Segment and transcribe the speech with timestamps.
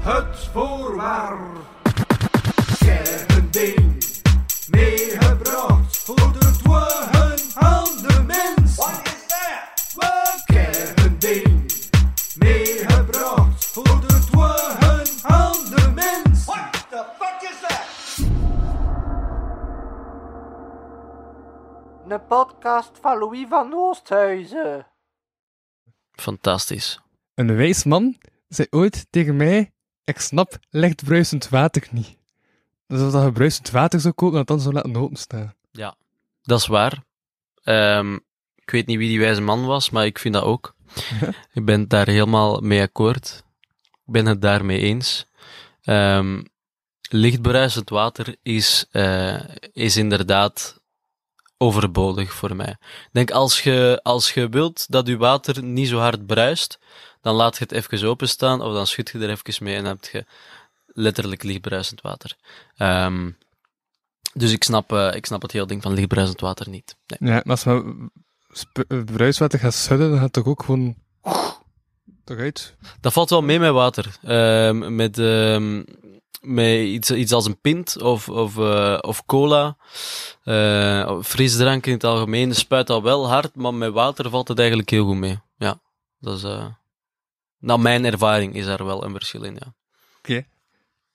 [0.00, 1.38] Het voorwaar.
[2.78, 4.04] Kernding.
[4.70, 8.76] Meegebracht voor de dwagen aan de mens.
[8.76, 9.94] Wat is dat?
[9.94, 11.72] Wat kernding.
[12.38, 16.44] Meegebracht voor de dwagen aan de mens.
[16.44, 17.86] What the fuck is that?
[22.08, 24.86] Een podcast van Louis van Oosthuizen.
[26.26, 27.00] Fantastisch.
[27.34, 28.16] Een wijs man
[28.48, 29.72] zei ooit tegen mij:
[30.04, 32.16] Ik snap licht bruisend water niet.
[32.86, 35.54] Dus als je bruisend water zou koken, dat dan zou laten openstaan.
[35.70, 35.96] Ja,
[36.42, 37.04] dat is waar.
[37.62, 38.14] Ehm,
[38.54, 40.74] ik weet niet wie die wijze man was, maar ik vind dat ook.
[41.52, 43.44] ik ben het daar helemaal mee akkoord.
[43.92, 45.26] Ik ben het daarmee eens.
[45.82, 46.42] Ehm
[47.08, 49.40] lichtbruisend water is, eh,
[49.72, 50.75] is inderdaad
[51.58, 52.76] overbodig voor mij.
[52.80, 56.78] Ik denk, als je, als je wilt dat je water niet zo hard bruist,
[57.20, 59.98] dan laat je het even openstaan, of dan schud je er even mee en dan
[60.00, 60.24] heb je
[60.86, 62.36] letterlijk lichtbruisend water.
[62.76, 63.30] Ehm,
[64.32, 66.96] dus ik snap, eh, ik snap het hele ding van lichtbruisend water niet.
[67.06, 67.30] Nee.
[67.32, 67.82] Ja, maar als
[68.50, 70.94] sp- eh, bruiswater gaat schudden, dan gaat het toch ook gewoon.
[72.24, 72.74] toch uit?
[73.00, 74.16] Dat valt wel mee met water.
[74.22, 75.82] Ehm, met ehm,
[76.40, 79.76] met iets, iets als een pint of, of, eh, of cola.
[80.44, 84.90] eh, frisdrank in het algemeen spuit dat wel hard, maar met water valt het eigenlijk
[84.90, 85.38] heel goed mee.
[85.56, 85.80] Ja,
[86.20, 86.42] dat is...
[86.42, 86.66] eh
[87.58, 89.74] naar mijn ervaring is daar wel een verschil in, ja.
[90.18, 90.46] Oké.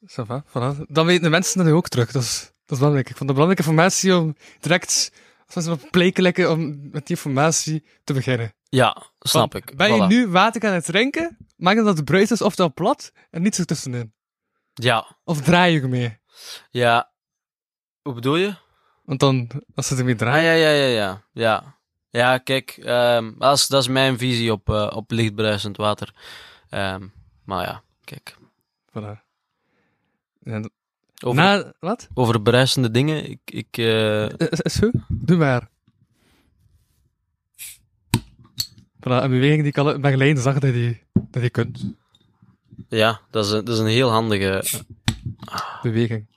[0.06, 0.78] Va, voilà.
[0.88, 2.12] Dan weten de mensen dat ook terug.
[2.12, 3.10] Dat is, dat is belangrijk.
[3.10, 5.12] Ik vond het belangrijke informatie om direct,
[5.46, 8.54] als mensen op om met die informatie te beginnen.
[8.70, 9.78] Ja, snap ik.
[9.78, 10.08] Ben je Voilà.
[10.08, 11.38] nu water aan het drinken?
[11.58, 14.14] Maak dan dat het bruis is, oftewel plat, en niets ertussenin.
[14.74, 16.20] Ja, Of draai je ermee?
[16.72, 17.12] ja.
[18.02, 18.56] Hoe bedoel je?
[19.06, 20.58] Want dan, als ze ermee Ah, draaien...
[20.58, 21.24] ja, ja, ja, ja.
[21.34, 21.76] Ja,
[22.10, 26.14] ja kijk, ehm, dat, is, dat is mijn visie op, eh, op lichtbruisend water.
[26.70, 27.08] Ehm,
[27.46, 28.36] maar ja, kijk.
[28.90, 29.20] Voilà.
[31.24, 32.08] Over, na, wat?
[32.14, 33.40] over bruisende dingen, ik...
[33.46, 34.94] ik eh, Is, is goed?
[35.08, 35.70] Doe maar.
[39.00, 41.96] Voilà, een beweging die ik al geleden zag dat je, dat je kunt.
[42.90, 44.64] Ja, dat is, een, dat is een heel handige...
[45.82, 46.28] Beweging.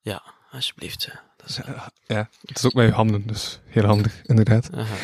[0.00, 1.08] Ja, alsjeblieft.
[1.36, 1.60] Dat is,
[2.06, 4.70] Ja, het is ook met je handen, dus heel handig, inderdaad.
[4.74, 4.94] aha.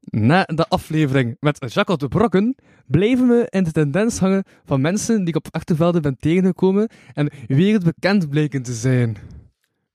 [0.00, 2.54] Na de aflevering met Jacques de Brokken
[2.86, 7.30] blijven we in de tendens hangen van mensen die ik op achtervelden ben tegengekomen en
[7.46, 9.16] wereldbekend bleken te zijn.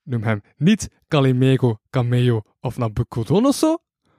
[0.02, 3.78] Noem hem niet Calimero, Cameo of Nabucodonosor,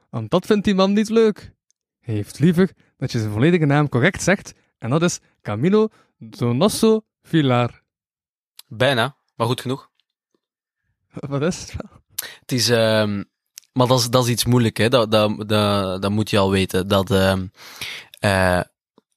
[0.09, 1.53] want dat vindt die man niet leuk.
[1.99, 7.01] Hij heeft liever dat je zijn volledige naam correct zegt, en dat is Camilo Donoso
[7.23, 7.81] Villar.
[8.67, 9.89] Bijna, maar goed genoeg.
[11.13, 12.01] Wat is het wel?
[12.39, 12.69] Het is...
[12.69, 13.23] ehm,
[13.73, 14.89] maar dat is, dat is iets moeilijk, hè.
[14.89, 16.87] Dat, dat, dat, dat moet je al weten.
[16.87, 17.47] Dat ehm,
[18.19, 18.61] eh,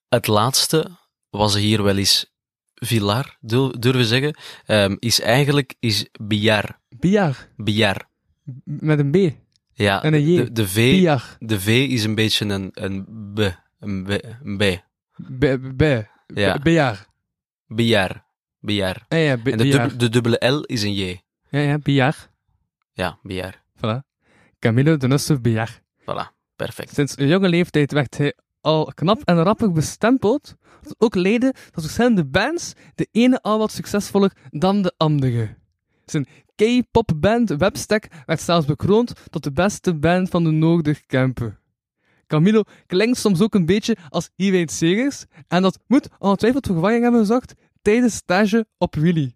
[0.08, 0.90] het laatste,
[1.30, 2.30] was hier wel eens
[2.74, 4.36] Villar, dur- durven zeggen,
[4.66, 6.80] ehm, is eigenlijk is Biar.
[6.88, 8.08] Biar, Biar.
[8.64, 9.16] met een B
[9.72, 10.36] Ja, en een J.
[10.36, 11.36] de, de, v, Biar.
[11.38, 13.38] de V is een beetje een, een B.
[13.80, 14.08] Een B.
[14.42, 14.90] Een B.
[15.38, 15.44] B,
[15.76, 15.82] B,
[16.34, 16.58] Ja.
[16.58, 17.06] Biar.
[17.66, 18.24] Biar.
[18.60, 19.04] Biar.
[19.08, 21.20] Ah ja, B, En de, dub- de dubbele L is een J.
[21.48, 22.30] Ja, ja, Biar.
[22.92, 23.62] Ja, Biar.
[23.76, 23.98] Voilà.
[24.58, 25.80] Camilo Donoso Biar.
[26.00, 26.30] Voilà.
[26.56, 26.94] Perfect.
[26.94, 30.54] Sinds een jonge leeftijd werd hij al knap en rappig bestempeld.
[30.98, 35.56] Ook leidde tot verschillende bands, de ene al wat succesvoller dan de andere.
[36.04, 41.58] Zijn K-pop band Webstack werd zelfs bekroond tot de beste band van de Noorderkempen.
[42.32, 47.20] Camilo klinkt soms ook een beetje als Iwijn Segers, en dat moet ongetwijfeld verwarring hebben
[47.20, 49.34] gezorgd tijdens stage op Willy.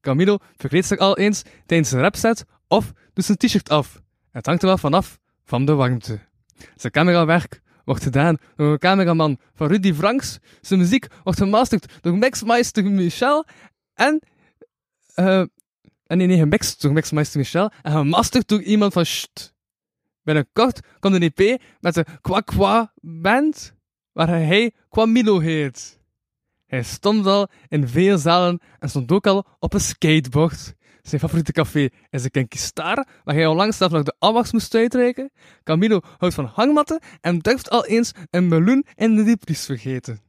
[0.00, 4.02] Camilo verkleedt zich al eens tijdens een rapset of doet zijn t-shirt af.
[4.30, 6.20] Het hangt er wel vanaf van de warmte.
[6.76, 10.38] Zijn camerawerk wordt gedaan door een cameraman van Rudy Franks.
[10.60, 13.46] Zijn muziek wordt gemasterd door Mixmeister Michel.
[13.94, 14.20] En,
[15.14, 15.50] en
[16.06, 17.70] nee, nee, gemixt door Mixmeister Michel.
[17.82, 19.53] En gemasterd door iemand van Sht.
[20.24, 23.74] Binnenkort komt een EP met de Kwa Kwa Band,
[24.12, 26.00] waar hij Kwamilo heet.
[26.66, 30.74] Hij stond al in veel zalen en stond ook al op een skateboard.
[31.02, 34.74] Zijn favoriete café is de Kinky Star, waar hij al zelf nog de afwas moest
[34.74, 35.30] uitreiken.
[35.62, 40.20] Camilo houdt van hangmatten en durft al eens een meloen in de diepvries vergeten.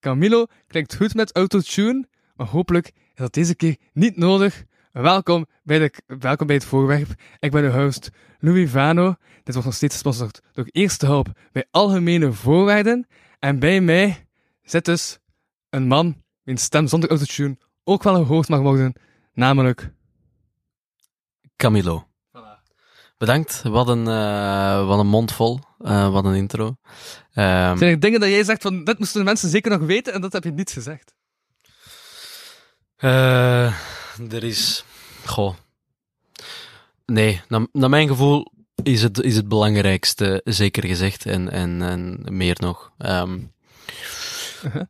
[0.00, 4.64] Camilo klinkt goed met autotune, maar hopelijk is dat deze keer niet nodig.
[5.02, 7.08] Welkom bij, de, welkom bij het voorwerp.
[7.38, 9.14] Ik ben uw host, Louis Vano.
[9.42, 13.06] Dit wordt nog steeds gesponsord door Eerste Hulp bij Algemene Voorwaarden.
[13.38, 14.26] En bij mij
[14.62, 15.18] zit dus
[15.70, 18.92] een man wiens stem zonder autotune ook wel gehoord mag worden,
[19.32, 19.92] namelijk...
[21.56, 22.08] Camilo.
[23.18, 23.62] Bedankt.
[23.62, 25.58] Wat een, eh, wat een mond vol.
[25.78, 26.76] Eh, wat een intro.
[27.32, 30.12] Ehm, Zijn er dingen dat jij zegt van, dit moesten de mensen zeker nog weten
[30.12, 31.15] en dat heb je niet gezegd?
[32.96, 33.66] Eh,
[34.32, 34.84] er is...
[35.24, 35.54] Goh.
[37.06, 38.52] Nee, naar, naar mijn gevoel
[38.82, 42.92] is het, is het belangrijkste zeker gezegd en, en, en meer nog.
[42.98, 43.38] Ehm,
[44.64, 44.82] Uh-huh.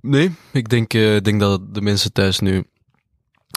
[0.00, 2.64] Nee, ik denk, eh, denk dat de mensen thuis nu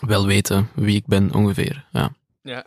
[0.08, 1.88] wel weten wie ik ben ongeveer.
[1.92, 2.66] Ja, Ja.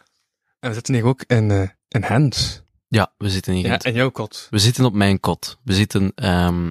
[0.60, 2.62] En we zitten hier ook in, eh in Hens.
[2.88, 3.66] ja we zitten hier.
[3.66, 4.46] Ja, in jouw kot.
[4.50, 5.58] We zitten op mijn kot.
[5.64, 6.70] We zitten ehm,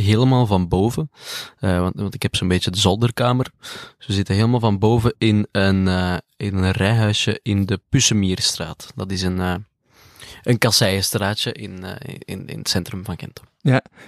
[0.00, 1.10] helemaal van boven.
[1.58, 3.50] eh, want, want ik heb zo'n beetje de zolderkamer.
[3.98, 8.92] Dus we zitten helemaal van boven in een, eh, in een rijhuisje in de Pussemierstraat.
[8.94, 9.54] Dat is een, eh
[10.42, 11.84] een kasseienstraatje in,
[12.24, 13.40] in, in het centrum van Gent.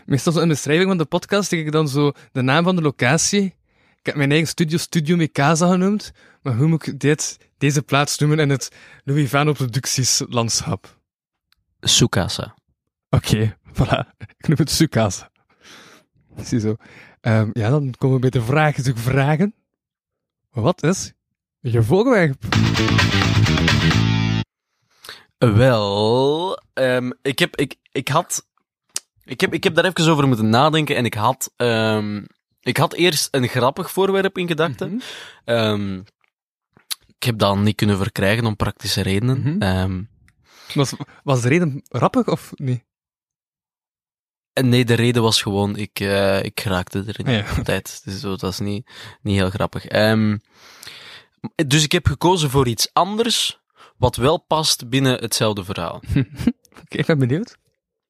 [0.07, 2.77] Meestal zo in de beschrijving van de podcast zeg ik dan zo de naam van
[2.77, 3.45] de locatie.
[3.99, 6.13] Ik heb mijn eigen studio Studio Mikasa genoemd.
[6.43, 8.69] Maar hoe moet ik dit, deze plaats noemen in het
[9.05, 10.99] Louis Vano Producties landschap?
[11.81, 12.55] Sukasa.
[13.11, 14.07] Oké, voilà.
[14.39, 15.30] Ik noem het Sukasa.
[16.49, 16.77] Ziezo.
[17.21, 19.55] Ehm ja, dan komen we bij de vragen zoek vragen.
[20.51, 21.13] Wat is
[21.61, 22.45] je voorwerp?
[25.39, 28.47] Wel, ehm, ik, heb, ik, ik had.
[29.25, 31.53] Ik heb, ik heb daar even over moeten nadenken en ik had.
[31.57, 32.23] ehm,
[32.61, 35.01] ik had eerst een grappig voorwerp in gedachten.
[35.45, 36.03] Mhm.
[37.17, 39.41] Ik heb dat niet kunnen verkrijgen om praktische redenen.
[39.59, 40.03] Mhm.
[40.75, 40.93] Was,
[41.25, 42.85] was de reden rappig of niet?
[44.61, 47.59] En nee, de reden was gewoon, ik, eh, ik raakte erin Ah, ja.
[47.59, 48.01] op tijd.
[48.05, 48.91] Dus dat is niet,
[49.23, 49.87] niet heel grappig.
[49.87, 50.37] Ehm,
[51.67, 53.61] dus ik heb gekozen voor iets anders,
[53.97, 56.03] wat wel past binnen hetzelfde verhaal.
[56.83, 57.57] Oké, ik ben benieuwd.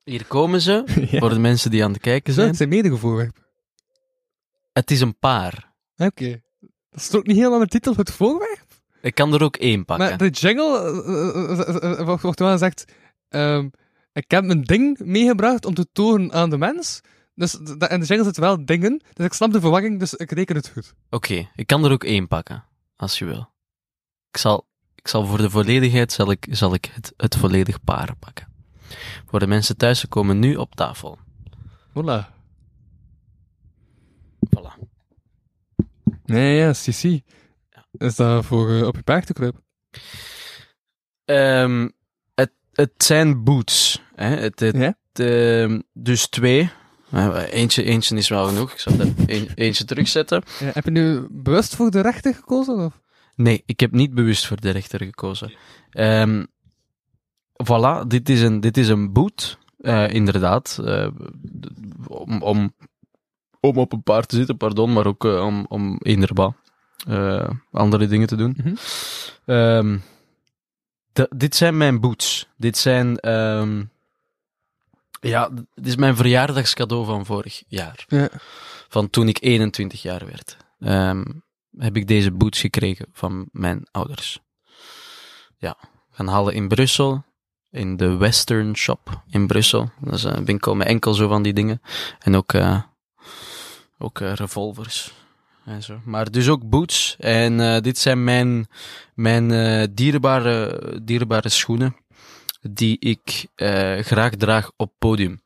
[0.04, 1.18] Hier komen ze, Ja.
[1.18, 2.54] voor de mensen die aan het kijken Zo, zijn.
[2.54, 3.42] het zijn voorwerpen.
[4.72, 5.72] Het is een paar.
[5.96, 6.40] Oké.
[6.90, 8.64] Dat is toch niet helemaal de titel van het voorwerp?
[9.02, 10.08] Ik kan er ook één pakken.
[10.08, 12.84] Maar de jingle eh, eh, eh, eh, wordt wel gezegd...
[13.28, 13.68] ehm,
[14.12, 17.00] ik heb mijn ding meegebracht om te tonen aan de mens.
[17.34, 19.02] Dus en de jingle zit wel dingen.
[19.12, 20.94] Dus ik snap de verwarring, dus ik reken het goed.
[21.10, 22.64] Oké, ik kan er ook één pakken,
[22.96, 23.52] als je wil.
[24.30, 28.16] Ik zal, ik zal voor de volledigheid zal ik, zal ik het, het volledig paar
[28.16, 28.48] pakken.
[29.26, 31.18] Voor de mensen thuis, ze komen nu op tafel.
[31.88, 32.38] Voilà.
[34.56, 34.88] Voilà.
[36.24, 37.22] Nee, ja, Sissi.
[37.92, 39.64] Is dat voor eh, op je paard te kruipen?
[41.24, 41.88] Ehm,
[42.72, 44.02] het, zijn boots.
[44.14, 44.26] Hè?
[44.36, 44.94] Het, het, Ja?
[45.12, 46.70] ehm, dus twee.
[47.10, 48.72] Eh, Eentje, eentje is wel genoeg.
[48.72, 50.42] Ik zal er een, eentje terugzetten.
[50.60, 52.78] Ja, heb je nu bewust voor de rechter gekozen?
[52.78, 53.00] Of?
[53.36, 55.52] Nee, ik heb niet bewust voor de rechter gekozen.
[55.90, 56.44] Ehm
[57.64, 59.58] voilà, dit is een, dit is een boot.
[59.80, 60.78] eh, inderdaad.
[60.84, 61.08] eh,
[62.06, 62.74] om, om,
[63.60, 66.54] om op een paard te zitten, pardon, maar ook eh, om, om inderdaad
[67.72, 68.76] andere dingen te doen.
[69.46, 69.98] Ehm,
[71.12, 72.48] de- dit zijn mijn boots.
[72.56, 73.18] Dit zijn...
[73.18, 73.84] ehm,
[75.20, 78.04] ja, dit is mijn verjaardagscadeau van vorig jaar.
[78.08, 78.28] Ja.
[78.88, 80.56] Van toen ik 21 jaar werd.
[80.80, 81.24] Ehm,
[81.78, 84.40] heb ik deze boots gekregen van mijn ouders.
[85.56, 85.76] Ja,
[86.10, 87.24] gaan halen in Brussel.
[87.70, 89.90] In de Western Shop in Brussel.
[90.00, 91.82] Dat is een winkel met enkel zo van die dingen.
[92.18, 92.82] En ook, eh,
[93.98, 95.12] ook eh, revolvers.
[95.80, 96.00] Zo.
[96.04, 97.16] Maar dus ook boots.
[97.18, 98.68] En eh, dit zijn mijn,
[99.14, 101.96] mijn eh, dierbare, dierbare schoenen.
[102.60, 105.42] Die ik eh, graag draag op podium.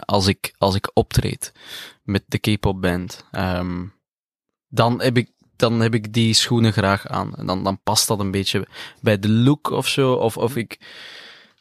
[0.00, 1.52] Als, ik, als ik optreed
[2.02, 3.24] met de K-pop band.
[3.30, 3.84] Ehm,
[4.68, 7.34] dan, heb ik, dan heb ik die schoenen graag aan.
[7.34, 8.66] En dan, dan past dat een beetje
[9.00, 10.12] bij de look of zo.
[10.12, 10.78] Of, of ik,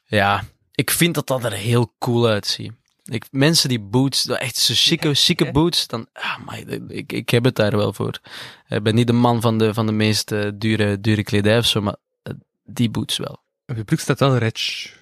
[0.06, 2.72] ja, ik vind dat dat er heel cool uitziet.
[3.08, 7.44] Ik, mensen die boots, echt zo chique, chique boots, dan, ah, maar ik, ik heb
[7.44, 8.20] het daar wel voor.
[8.68, 11.66] Ik ben niet de man van de, van de meest eh, dure, dure kledij of
[11.66, 12.34] zo, maar eh,
[12.66, 13.40] die boots wel.
[13.66, 14.96] Op je broek staat wel rich.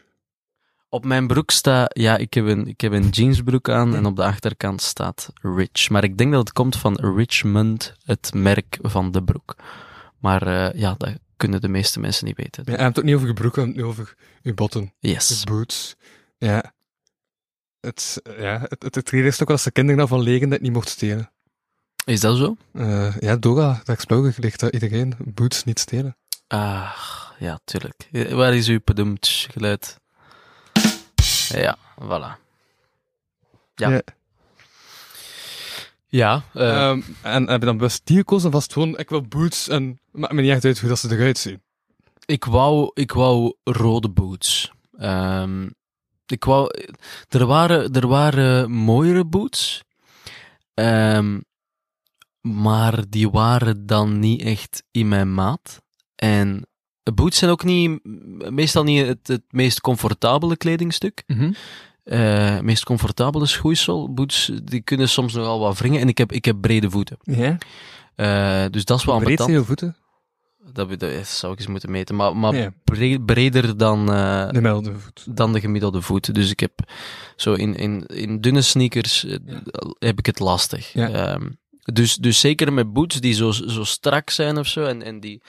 [0.90, 4.16] Op mijn broek staat, ja, ik heb een, ik heb een jeansbroek aan en op
[4.16, 5.90] de achterkant staat Rich.
[5.90, 9.56] Maar ik denk dat het komt van Richmond, het merk van de broek.
[10.20, 12.64] Maar eh, ja, dat kunnen de meeste mensen niet weten.
[12.66, 14.94] Ja, je hebt het ook niet over je broek, je hebt het over je botten.
[15.00, 15.40] Yes.
[15.40, 15.96] Je boots.
[16.38, 16.74] Ja.
[17.86, 20.90] Het, ja, het, het, is ook wel als de kinderen daarvan legen dat niet mocht
[20.90, 21.32] stelen.
[22.06, 22.58] Is dat zo?
[22.72, 26.18] Eh, ja, Dora, de Explorer ligt dat iedereen boots niet stelen.
[26.48, 26.92] Ah,
[27.40, 28.08] ja, tuurlijk.
[28.12, 30.00] Eh, Waar is uw bedoemd geluid?
[31.48, 32.44] Ja, voilà.
[33.76, 33.90] Ja.
[33.90, 34.02] Ja.
[36.08, 39.68] Ja, eh, Ehm, en heb je dan bewust die gekozen het gewoon, ik wil boots
[39.68, 41.62] en maakt me niet echt uit hoe dat ze eruit zien?
[42.26, 44.72] Ik wou, ik wou rode boots.
[44.98, 45.70] Ehm,
[46.32, 46.70] ik wou,
[47.30, 49.84] er waren, er waren mooiere boots.
[50.74, 51.40] Ehm,
[52.42, 55.82] maar die waren dan niet echt in mijn maat.
[56.16, 56.68] En
[57.14, 58.00] boots zijn ook niet,
[58.50, 61.24] meestal niet het, het meest comfortabele kledingstuk.
[61.28, 61.52] Mhm.
[62.04, 64.14] Eh, meest comfortabele schoeisel.
[64.14, 66.02] Boots, die kunnen soms nogal wat wringen.
[66.02, 67.18] En ik heb, ik heb brede voeten.
[67.22, 67.58] Ja.
[68.16, 69.96] Eh, dus dat is wel Breed zijn je voeten?
[70.74, 72.16] Dat, dat zou ik eens moeten meten.
[72.16, 72.74] Maar, maar Ja.
[73.26, 74.94] breder dan, eh, De
[75.30, 76.34] dan de gemiddelde voet.
[76.36, 76.72] Dus ik heb
[77.36, 79.38] zo in, in, in dunne sneakers eh,
[80.00, 80.94] heb ik het lastig.
[80.94, 81.10] Ja.
[81.10, 81.50] Ehm,
[81.94, 84.84] dus, dus zeker met boots die zo, zo strak zijn of zo.
[84.86, 85.42] En, en die.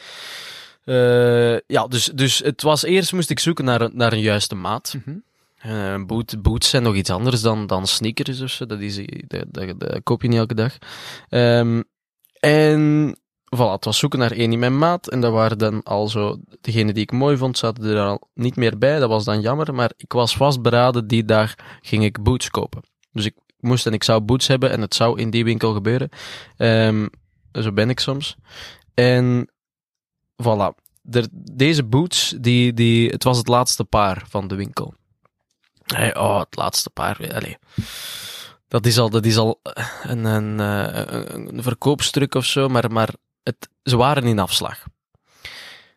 [0.85, 4.55] eh, ja, dus, dus het was eerst moest ik zoeken naar, een- naar een juiste
[4.55, 4.95] maat.
[5.05, 6.05] Mhm.
[6.07, 8.67] Boot, boots zijn nog iets anders dan, dan sneakers of zo.
[8.67, 8.97] Dat, is,
[9.27, 10.79] dat, dat, dat koop je niet elke dag.
[11.29, 11.83] Ehm,
[12.41, 13.17] en
[13.57, 15.09] voilà, het was zoeken naar één in mijn maat.
[15.09, 16.39] En dat waren dan al zo...
[16.61, 18.99] Degene die ik mooi vond, zaten er al niet meer bij.
[18.99, 19.75] Dat was dan jammer.
[19.75, 22.83] Maar ik was vastberaden, die dag ging ik boots kopen.
[23.13, 24.71] Dus ik moest en ik zou boots hebben.
[24.71, 26.09] En het zou in die winkel gebeuren.
[26.57, 27.07] Ehm,
[27.53, 28.37] zo ben ik soms.
[28.95, 29.51] En
[30.43, 30.85] voilà.
[31.33, 34.95] Deze boots, die, die, het was het laatste paar van de winkel.
[35.85, 37.35] Hey, oh, het laatste paar.
[37.35, 37.57] Allee.
[38.69, 39.61] Dat is al, dat is al
[40.03, 43.15] een, een, eh, een, een verkoopstuk of zo, maar, maar
[43.47, 44.85] het, ze waren in afslag.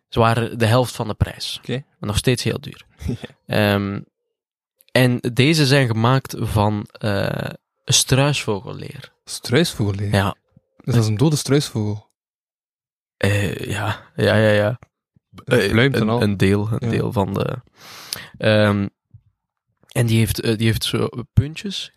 [0.07, 1.57] Ze waren de helft van de prijs.
[1.57, 1.71] Oké.
[1.73, 2.85] Maar nog steeds heel duur.
[3.45, 4.01] Ehm,
[4.91, 7.49] en deze zijn gemaakt van eh
[7.85, 9.13] struisvogelleer.
[9.23, 10.13] Struisvogelleer.
[10.13, 10.35] Ja.
[10.83, 12.09] Dus dat is een dode struisvogel.
[13.17, 14.79] Eh, ja, ja, ja, ja.
[15.45, 16.21] Eh, een, al.
[16.21, 16.89] een deel, een Ja.
[16.89, 17.61] deel van de.
[18.37, 18.87] Ehm,
[19.87, 21.91] en die heeft, die heeft zo puntjes.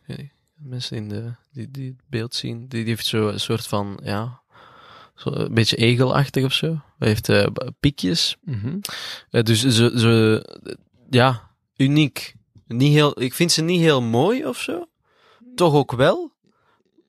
[0.54, 4.00] Mensen in de, die, die het beeld zien, die, die heeft zo een soort van,
[4.02, 4.41] ja,
[5.14, 6.80] zo een beetje egelachtig of zo.
[6.98, 7.46] Hij heeft eh,
[7.80, 8.36] piekjes.
[8.44, 8.78] Mhm.
[9.30, 10.44] Eh, dus ze, ze,
[11.10, 12.34] ja, uniek.
[12.66, 14.88] Niet heel, ik vind ze niet heel mooi of zo.
[15.54, 16.32] Toch ook wel.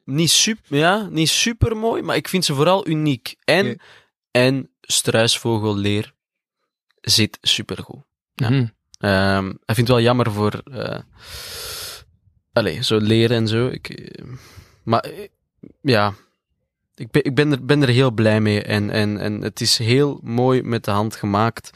[0.06, 3.36] Niet super, ja, niet super mooi, maar ik vind ze vooral uniek.
[3.44, 3.80] En,
[4.32, 6.14] en struisvogelleer
[7.02, 8.04] zit supergoed.
[8.36, 8.50] Ja.
[8.50, 8.66] Mhm.
[9.00, 11.00] Ehm ik vind het wel jammer voor, eh
[12.54, 13.68] allee, zo leren en zo.
[13.68, 14.26] Ik, eh,
[14.84, 15.28] maar eh,
[15.82, 16.14] ja,
[16.96, 18.62] ik ben, ik ben, er, ben er heel blij mee.
[18.64, 21.70] En, en, en het is heel mooi met de hand gemaakt.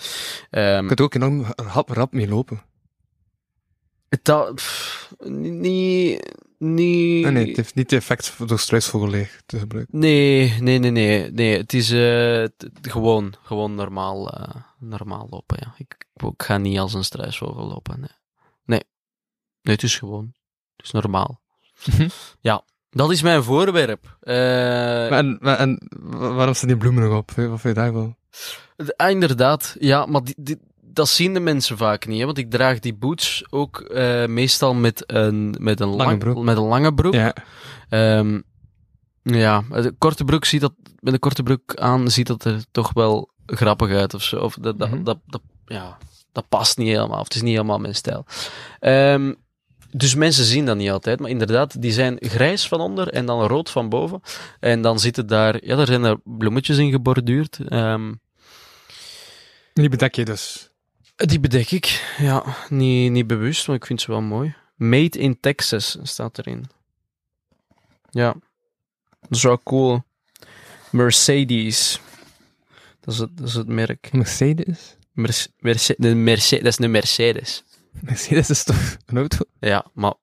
[0.50, 2.62] Ehm, Je kunt ook enorm rap, rap mee lopen.
[4.22, 10.00] dat, pff, niet, niet, Ah, nee, het heeft niet het effect door struisvogelleer te gebruiken.
[10.00, 11.58] nee, nee, nee, nee, nee.
[11.58, 12.44] Het is eh,
[12.82, 15.58] gewoon, gewoon normaal, eh, normaal lopen.
[15.60, 15.74] Ja.
[15.78, 18.00] Ik, ik ga niet als een struisvogel lopen.
[18.00, 18.10] Nee.
[18.66, 18.84] nee,
[19.62, 20.34] nee, het is gewoon,
[20.76, 21.42] het is normaal.
[21.86, 22.08] Mhm.
[22.42, 24.18] Ja, dat is mijn voorwerp.
[24.20, 24.36] Eh,
[25.10, 27.32] Maar en, maar en wa- waarom staan die bloemen nog op?
[27.32, 28.16] Wat vind je daarvan?
[28.96, 32.52] Ah, inderdaad, ja, maar die, die- dat zien de mensen vaak niet, hè, want ik
[32.52, 36.44] draag die boots ook eh, meestal met een, met een, Lange lang- broek.
[36.44, 37.14] met een lange broek.
[37.14, 37.34] Ja.
[37.90, 38.42] Ehm,
[39.22, 42.94] ja, de korte broek ziet dat, met een korte broek aan ziet dat er toch
[42.94, 44.40] wel grappig uit of zo.
[44.40, 45.04] Of dat, dat, Mhm.
[45.04, 45.98] dat, dat- ja,
[46.32, 48.26] dat past niet helemaal, of het is niet helemaal mijn stijl.
[48.80, 49.34] Ehm,
[49.98, 53.42] dus mensen zien dat niet altijd, maar inderdaad, die zijn grijs van onder en dan
[53.48, 54.22] rood van boven.
[54.60, 57.60] En dan zitten daar, ja, daar zijn er bloemetjes in geborduurd.
[57.68, 58.14] Ehm,
[59.74, 60.70] Die bedek je dus.
[61.16, 64.56] die bedek ik, ja, niet, niet bewust, maar ik vind ze wel mooi.
[64.76, 66.66] Made in Texas staat erin.
[68.10, 68.36] Ja,
[69.22, 70.04] dat is wel cool.
[70.92, 72.00] Mercedes.
[73.00, 74.10] Dat is het, dat is het merk.
[74.12, 74.96] Mercedes?
[75.12, 77.64] Merce- Merce- de Merce- dat is een Mercedes.
[78.02, 79.46] Mercedes is toch een auto?
[79.60, 80.14] Ja, maar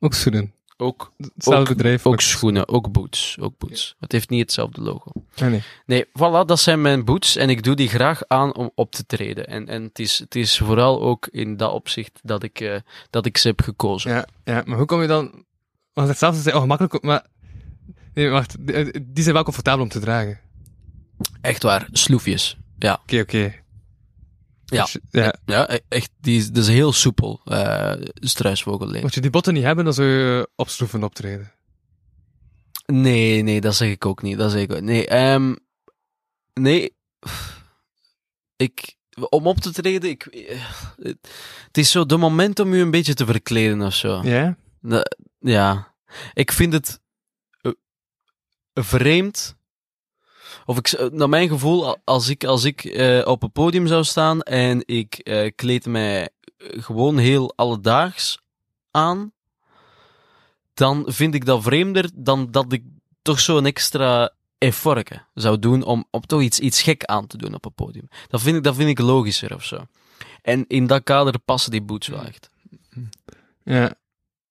[0.00, 0.52] Ook schoenen.
[0.76, 2.06] ook, Hetzelfde Ook- bedrijf.
[2.06, 3.36] ook schoenen, ook boots.
[3.40, 3.96] Ook boots.
[4.00, 5.10] Het heeft niet hetzelfde logo.
[5.36, 5.62] Ah, nee.
[5.86, 9.06] Nee, voilà, dat zijn mijn boots en ik doe die graag aan om op te
[9.06, 9.46] treden.
[9.46, 12.76] En, en het, is, het is vooral ook in dat opzicht dat ik, eh,
[13.10, 14.10] dat ik ze heb gekozen.
[14.10, 15.44] Ja, ja, maar hoe kom je dan...
[15.92, 17.26] Want het zelfs zei, oh, gemakkelijk, maar...
[18.14, 18.66] Nee, wacht.
[18.66, 20.40] Die, die zijn wel comfortabel om te dragen.
[21.40, 22.56] Echt waar, sloefjes.
[22.78, 23.54] Ja, Oké, oké.
[24.72, 24.86] Ja.
[25.10, 25.34] Ja.
[25.44, 29.02] ja e- echt, die is, dat is heel soepel, eh struisvogelleer.
[29.02, 31.52] Mocht je die botten niet hebben, dan zou je opstroeven optreden.
[32.86, 34.38] Nee, nee, dat zeg ik ook niet.
[34.38, 34.80] Dat zeg ik ook.
[34.80, 35.54] Nee, ehm,
[36.54, 36.96] nee.
[38.56, 38.96] Ik,
[39.28, 40.60] om op te treden, ik, eh,
[41.66, 44.20] het is zo de moment om je een beetje te verkleden of zo.
[44.22, 44.56] Ja?
[45.38, 45.94] Ja,
[46.32, 47.00] ik vind het
[47.60, 47.72] eh,
[48.74, 49.56] vreemd.
[50.64, 54.04] Of ik, z- naar mijn gevoel, als ik, als ik eh, op een podium zou
[54.04, 58.38] staan en ik eh, kleed mij eh, gewoon heel alledaags
[58.90, 59.32] aan,
[60.74, 62.82] dan vind ik dat vreemder dan dat ik
[63.22, 67.54] toch zo'n extra effortje zou doen om, om toch iets, iets gek aan te doen
[67.54, 68.08] op een podium.
[68.28, 69.86] Dat vind ik, dat vind ik logischer of zo.
[70.42, 72.50] En in dat kader passen die boots wel echt.
[73.64, 73.94] Ja.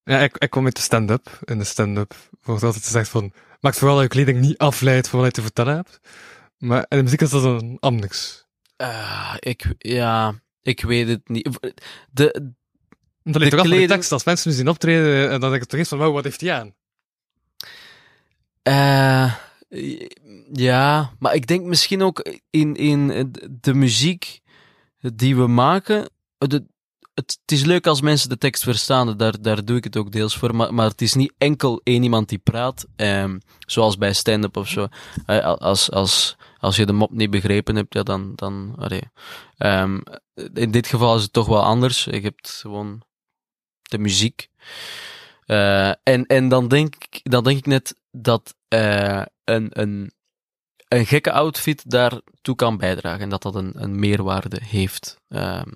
[0.03, 1.39] Ja, ik, ik kom met de stand-up.
[1.43, 3.33] In de stand-up wordt altijd gezegd van...
[3.59, 5.99] Maak vooral dat je kleding niet afleidt van wat je te vertellen hebt.
[6.57, 8.45] Maar in de muziek is dat dan anders.
[8.75, 11.59] Eh, ik, ja, ik weet het niet.
[12.11, 12.51] De,
[13.23, 14.11] Dat ligt toch af de tekst.
[14.11, 16.41] Als mensen nu zien optreden, en dan denk ik toch eens van, wow, wat heeft
[16.41, 16.73] hij aan?
[18.61, 19.33] Eh,
[20.53, 23.31] ja, maar ik denk misschien ook in, in
[23.61, 24.41] de muziek
[25.13, 26.09] die we maken.
[26.37, 26.65] De,
[27.13, 30.37] het, is leuk als mensen de tekst verstaan, daar, daar doe ik het ook deels
[30.37, 30.55] voor.
[30.55, 34.87] Maar, het is niet enkel één iemand die praat, ehm, zoals bij stand-up of zo.
[35.25, 38.31] Eh, als, als, als je de mop niet begrepen hebt, ja, dan.
[38.35, 38.75] dan.
[39.57, 39.99] Ehm,
[40.53, 42.03] in dit geval is het toch wel anders.
[42.03, 43.01] Je hebt gewoon
[43.81, 44.49] de muziek.
[45.45, 50.11] Eh, en, en dan, denk, ik- dan denk ik net dat eh, een, een,
[50.87, 53.21] een gekke outfit daartoe kan bijdragen.
[53.21, 55.17] En dat dat een, een meerwaarde heeft.
[55.27, 55.69] Ehm,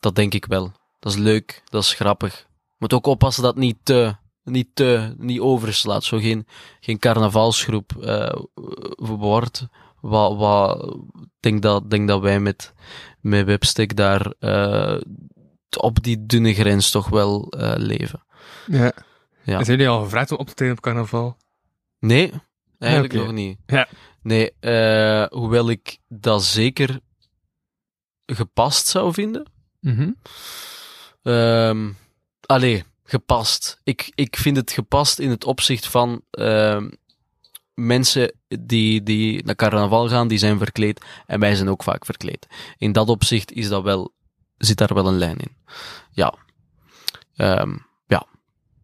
[0.00, 0.72] dat denk ik wel.
[0.98, 2.46] Dat is leuk, dat is grappig.
[2.78, 4.14] Moet ook oppassen dat het niet te,
[4.44, 6.04] niet te, niet overslaat.
[6.04, 6.46] Zo geen,
[6.80, 8.40] geen carnavalsgroep eh,
[8.96, 9.66] wordt.
[10.00, 10.96] Wat, wat,
[11.40, 12.72] denk dat, denk dat wij met,
[13.20, 15.00] met Webstick daar eh,
[15.76, 18.24] op die dunne grens toch wel eh, leven.
[18.66, 18.92] Ja.
[19.42, 19.64] Ja.
[19.64, 21.36] Zijn jullie al gevraagd om op te treden op carnaval?
[21.98, 22.32] Nee,
[22.78, 23.58] eigenlijk nog niet.
[23.66, 23.88] Ja.
[24.22, 27.00] Nee, eh, hoewel ik dat zeker
[28.26, 29.50] gepast zou vinden.
[31.22, 31.90] Ehm
[32.46, 33.80] allee, gepast.
[33.84, 36.90] Ik, ik vind het gepast in het opzicht van ehm,
[37.74, 41.04] mensen die, die naar carnaval gaan, die zijn verkleed.
[41.26, 42.46] En wij zijn ook vaak verkleed.
[42.78, 44.14] In dat opzicht is dat wel,
[44.56, 45.56] zit daar wel een lijn in.
[46.10, 46.34] Ja.
[47.36, 47.76] Ehm,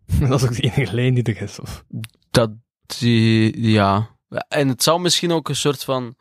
[0.29, 1.61] Dat is ook de enige lijn die er is.
[1.61, 1.85] Of...
[2.31, 2.50] dat,
[2.99, 4.17] die, ja.
[4.49, 6.17] En het zou misschien ook een soort van,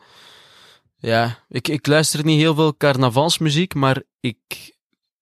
[1.06, 4.74] ja, ik, ik luister niet heel veel carnavalsmuziek, maar ik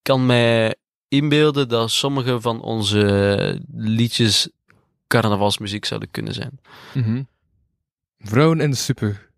[0.01, 0.75] kan mij
[1.07, 4.49] inbeelden dat sommige van onze liedjes
[5.07, 6.59] carnavalsmuziek zouden kunnen zijn.
[6.93, 7.23] Mhm.
[8.19, 9.29] Vrouwen in de super.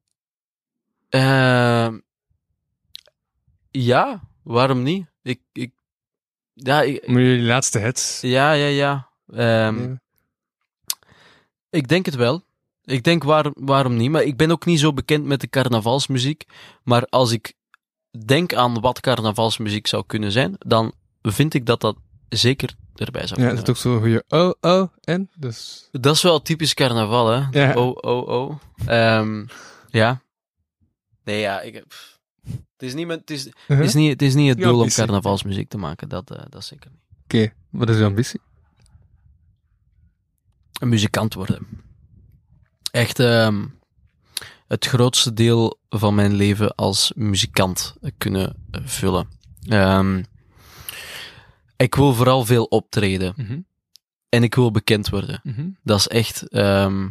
[1.10, 2.00] Ehm,
[3.72, 5.06] ja, waarom niet?
[5.22, 5.72] Ik, ik,
[6.54, 8.22] ja, ik, Maar jullie laatste hits.
[8.22, 9.10] ja, ja, ja.
[9.28, 10.00] Ehm, Ja.
[11.70, 12.45] Ik denk het wel.
[12.86, 14.12] Ik denk waar, waarom niet.
[14.12, 16.44] Maar ik ben ook niet zo bekend met de carnavalsmuziek.
[16.84, 17.54] Maar als ik
[18.26, 21.98] denk aan wat carnavalsmuziek zou kunnen zijn, dan vind ik dat dat
[22.30, 25.30] zeker erbij zou Ja, er kunnen zit ook zo'n goede oh, oh in.
[25.38, 25.90] Dus...
[25.92, 27.46] Dat is wel typisch carnaval, hè?
[27.52, 27.74] Ja.
[27.74, 28.60] Oh, oh, oh.
[28.86, 29.46] Ehm,
[29.90, 30.22] ja.
[31.24, 31.62] Nee, ja.
[31.62, 32.20] Ik, pff.
[32.44, 33.86] het, is niet, mijn- het, is, het, Uh-huh.
[33.86, 36.10] is niet, het is niet het doel om carnavalsmuziek te maken.
[36.10, 37.02] Dat, eh, dat zeker niet.
[37.24, 38.40] Oké, wat is je ambitie?
[40.80, 41.68] een muzikant worden.
[42.96, 43.66] Echt ehm,
[44.68, 49.28] het grootste deel van mijn leven als muzikant kunnen vullen.
[49.68, 50.24] Ehm,
[51.78, 53.60] ik wil vooral veel optreden Mhm.
[54.30, 55.40] en ik wil bekend worden.
[55.44, 55.70] Mhm.
[55.84, 57.10] Dat is echt, ehm,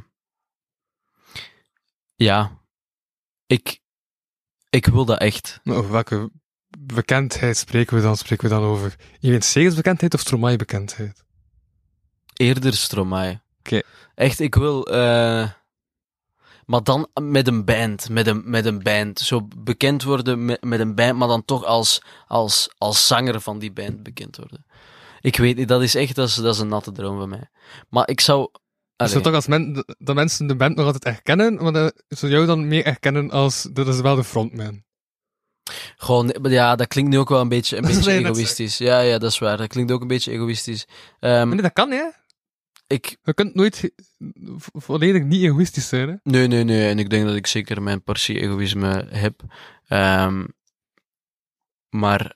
[2.15, 2.59] ja,
[3.47, 3.81] ik,
[4.71, 5.61] ik wil dat echt.
[5.63, 6.31] Maar over welke
[6.79, 8.17] bekendheid spreken we dan?
[8.17, 11.25] Spreken we dan over Iemand Segers bekendheid of Stromae bekendheid?
[12.35, 13.41] Eerder Stromae.
[13.59, 13.81] Oké.
[14.15, 14.87] Echt, ik wil.
[14.87, 15.51] eh,
[16.67, 18.09] maar dan met een band.
[18.09, 19.19] Met een, met een band.
[19.19, 23.59] Zo bekend worden met, met een band, maar dan toch als, als, als zanger van
[23.59, 24.67] die band bekend worden.
[25.21, 27.51] Ik weet niet, dat is echt dat is, dat is een natte droom van mij.
[27.89, 28.49] Maar ik zou.
[28.97, 32.33] Dus allee, toch als men, dat mensen de band nog altijd herkennen, maar dat zou
[32.33, 34.83] jou dan meer herkennen als, dat is wel de frontman.
[35.97, 38.79] gewoon, ja, dat klinkt nu ook wel een beetje, een is beetje egoïstisch.
[38.79, 39.57] Ja, ja, dat is waar.
[39.57, 40.87] Dat klinkt ook een beetje egoïstisch.
[41.21, 42.05] Maar nee, dat kan, hè?
[42.95, 43.91] Ik, Je kunt nooit
[44.73, 46.15] volledig niet egoïstisch zijn, hè?
[46.23, 46.89] Nee, nee, nee.
[46.89, 49.41] En ik denk dat ik zeker mijn portie egoïsme heb.
[49.89, 50.45] Ehm,
[51.89, 52.35] maar.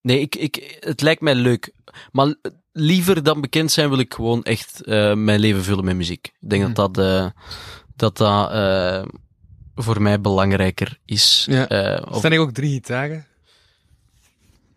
[0.00, 1.72] Nee, ik, ik, het lijkt mij leuk.
[2.12, 2.34] Maar
[2.72, 6.26] liever dan bekend zijn wil ik gewoon echt eh, mijn leven vullen met muziek.
[6.40, 6.72] Ik denk Mhm.
[6.72, 7.30] dat dat, eh,
[7.96, 9.04] dat, dat eh,
[9.74, 11.46] voor mij belangrijker is.
[11.50, 11.68] Ja.
[11.68, 13.26] Eh, Er of staan hier ook drie gitaren.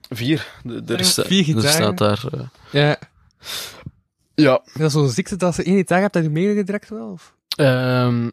[0.10, 0.48] vier.
[0.88, 2.24] Er, Ja, sta- vier er staat daar.
[2.72, 2.92] eh,
[4.36, 4.44] Ja.
[4.44, 4.62] ja.
[4.74, 7.12] Dat is zo'n ziekte dat als je één gitaar hebt, dat je meerdere direct wel?
[7.12, 7.36] Of?
[7.56, 8.30] Ehm,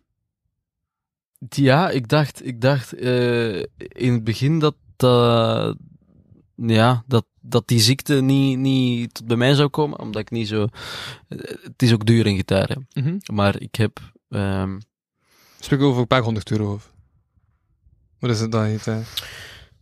[1.49, 5.77] ja, ik dacht, ik dacht eh, in het begin dat, dat,
[6.55, 10.49] ja, dat, dat die ziekte niet, niet tot bij mij zou komen, omdat ik niet
[10.49, 10.67] zo...
[11.29, 12.77] eh, het is ook duur in gitaar.
[12.93, 13.19] Mhm.
[13.33, 14.01] maar ik heb...
[14.29, 14.79] ehm,
[15.61, 16.73] Spreek over een paar honderd euro.
[16.73, 16.93] Of?
[18.19, 19.07] Wat is het dan, gitaar?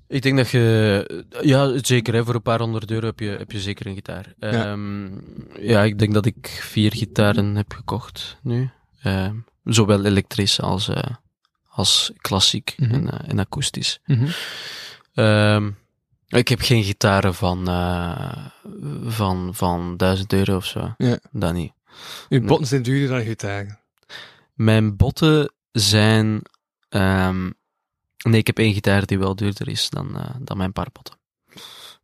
[0.09, 1.25] Ik denk dat je...
[1.42, 4.35] Ja, zeker, hè, voor een paar honderd euro heb je, heb je zeker een gitaar.
[4.38, 4.51] Ja.
[4.51, 5.09] Ehm,
[5.61, 8.71] ja, ik denk dat ik vier gitaren heb gekocht nu.
[9.03, 11.03] Ehm, zowel elektrisch als, eh,
[11.69, 12.95] als klassiek Mhm.
[12.95, 14.01] en, eh, en akoestisch.
[14.07, 14.27] Mhm.
[15.14, 15.71] Ehm,
[16.29, 18.47] ik heb geen gitaren van, eh,
[19.05, 20.95] van, van 1000 euro of zo.
[20.99, 21.19] Ja.
[21.33, 21.73] Dat niet.
[22.29, 22.49] Uw Nee.
[22.49, 23.79] botten zijn duurder dan gitaren.
[24.55, 26.42] Mijn botten zijn.
[28.24, 31.18] Nee, ik heb één gitaar die wel duurder is dan, eh, dan mijn paar potten.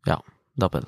[0.03, 0.23] Ja,
[0.55, 0.83] dat wel.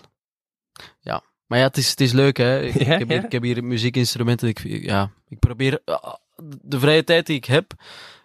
[1.01, 1.23] Ja.
[1.47, 2.63] Maar ja, het is, het is leuk, hè.
[2.63, 3.25] Ik, Ja, ik, heb, hier, ja.
[3.25, 4.49] ik heb hier muziekinstrumenten.
[4.49, 5.81] Ik, ja, ik probeer...
[5.85, 6.15] ah,
[6.63, 7.73] de vrije tijd die ik heb...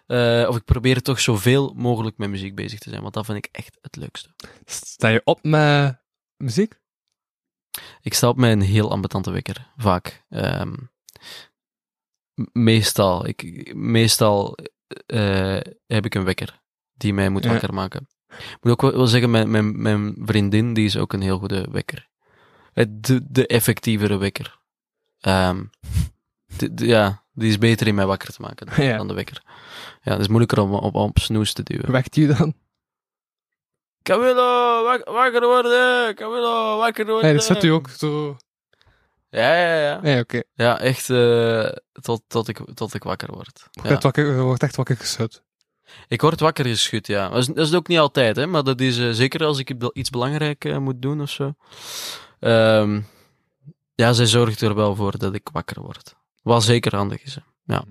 [0.06, 3.02] eh, of ik probeer toch zoveel mogelijk met muziek bezig te zijn.
[3.02, 4.28] Want dat vind ik echt het leukste.
[4.64, 6.00] Sta je op met
[6.36, 6.78] muziek?
[8.00, 9.70] Ik sta op met een heel ambetante wekker.
[9.76, 10.24] Vaak.
[10.28, 10.74] Ehm,
[12.52, 13.26] meestal.
[13.26, 14.56] Ik, meestal
[15.06, 16.59] eh, heb ik een wekker
[17.00, 17.50] die mij moet Ja.
[17.50, 18.08] wakker maken.
[18.28, 21.66] Ik moet ook wel, zeggen, mijn, mijn, mijn vriendin die is ook een heel goede
[21.70, 22.08] wekker.
[22.72, 24.58] Eh, De, de effectievere wekker.
[25.20, 25.64] Ehm,
[26.56, 28.96] de- de- ja, die is beter in mij wakker te maken dan, Ja.
[28.96, 29.42] dan de wekker.
[30.02, 31.92] Ja, het is moeilijker om op, op snoes te duwen.
[31.92, 32.54] Wekt je dan?
[34.02, 36.14] Camillo, wak- wakker worden!
[36.14, 37.24] Camillo, wakker worden!
[37.24, 38.36] Nee, dat zet u ook zo...
[39.28, 40.00] Ja, ja, ja.
[40.00, 40.42] Nee, oké.
[40.54, 43.68] Ja, echt eh, tot, tot, ik, tot ik wakker word.
[43.70, 43.88] Je Ja.
[43.88, 45.42] wordt wakker- je wordt echt wakker geschud.
[46.08, 47.28] Ik word wakker geschud, ja.
[47.28, 49.74] Dat is, dat is ook niet altijd, hè, maar dat is eh, zeker als ik
[49.92, 51.54] iets belangrijk eh, moet doen of zo.
[52.40, 53.00] Ehm,
[53.94, 56.16] ja, zij zorgt er wel voor dat ik wakker word.
[56.42, 57.40] Wat zeker handig is, hè.
[57.74, 57.84] ja.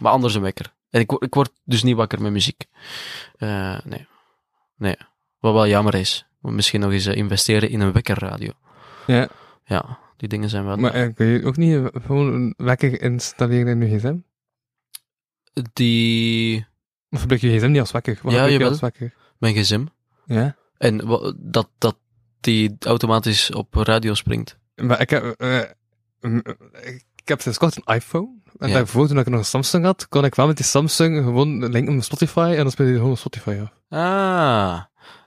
[0.00, 0.72] Maar anders een wekker.
[0.90, 2.64] En ik, ik word dus niet wakker met muziek.
[3.36, 4.06] Eh, nee.
[4.76, 4.96] Nee.
[5.38, 6.26] Wat wel jammer is.
[6.40, 8.52] Misschien nog eens investeren in een wekkerradio.
[9.06, 9.28] Ja,
[9.64, 10.76] Ja, die dingen zijn wel...
[10.76, 14.16] maar kun je ook niet gewoon een wekker installeren in je gsm?
[15.72, 16.66] Die...
[17.10, 18.18] Of gebruik je gsm niet als wekker?
[18.22, 18.68] Wat Ja, je jawel.
[18.68, 19.14] als wekker?
[19.38, 19.88] Mijn gezin.
[20.24, 20.56] Ja.
[20.78, 20.96] En
[21.38, 21.96] dat, dat
[22.40, 24.58] die automatisch op radio springt.
[24.76, 25.58] Maar ik heb, eh,
[27.16, 28.28] ik heb sinds kort een iPhone.
[28.58, 28.74] En Ja.
[28.74, 31.96] daarvoor, toen ik nog een Samsung had, kon ik wel met die Samsung gewoon linken
[31.96, 33.72] op Spotify en dan speel je gewoon Spotify af.
[33.98, 34.80] Ah,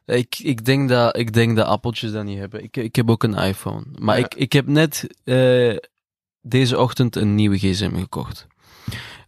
[0.06, 2.64] ik, ik, denk dat, ik denk dat appeltjes dat niet hebben.
[2.64, 3.84] Ik, ik heb ook een iPhone.
[4.00, 4.26] Maar Ja.
[4.26, 5.76] ik, ik heb net eh,
[6.42, 8.48] deze ochtend een nieuwe gsm gekocht.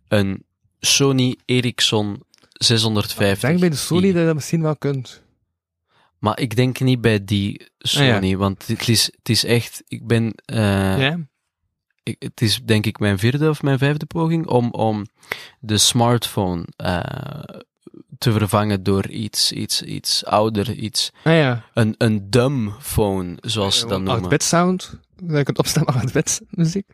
[0.07, 0.45] Een
[0.79, 2.23] Sony Ericsson
[2.59, 3.33] 650.
[3.43, 5.21] Ik denk bij de Sony dat je dat misschien wel kunt.
[6.19, 9.83] Maar ik denk niet bij die Sony, want het is, het is echt...
[9.87, 10.33] Ik ben...
[10.45, 11.19] eh, ja?
[12.03, 15.05] ik- het is denk ik mijn vierde of mijn vijfde poging om, om
[15.59, 16.99] de smartphone eh,
[18.17, 21.65] te vervangen door iets, iets, iets ouder, iets, Ah ja.
[21.73, 24.25] een, een dumb phone, zoals ze dat noemen.
[24.25, 24.99] 8-bit sound.
[25.23, 26.87] Dat je kunt opstaan 8-bit muziek.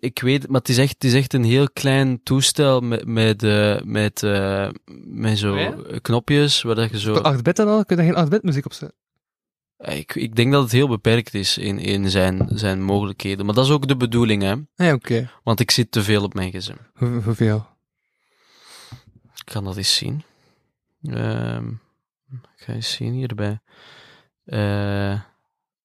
[0.00, 3.42] Ik weet, maar het is echt, het is echt een heel klein toestel met, met,
[3.42, 4.68] eh, met, eh,
[5.04, 5.74] met zo ja?
[6.02, 7.14] knopjes, waar dat je zo...
[7.38, 8.98] 8-bit en al, kun je daar geen 8-bit muziek op zetten.
[9.78, 13.46] Ik, ik denk dat het heel beperkt is in, in zijn, zijn mogelijkheden.
[13.46, 14.54] Maar dat is ook de bedoeling, hè.
[14.86, 15.30] Ja, oké.
[15.42, 16.76] Want ik zit te veel op mijn gezin.
[16.94, 17.66] Hoe- Hoeveel?
[19.34, 20.22] Ik kan dat eens zien.
[21.02, 21.68] Ehm,
[22.30, 23.58] ik ga eens zien hierbij.
[24.44, 25.20] Eh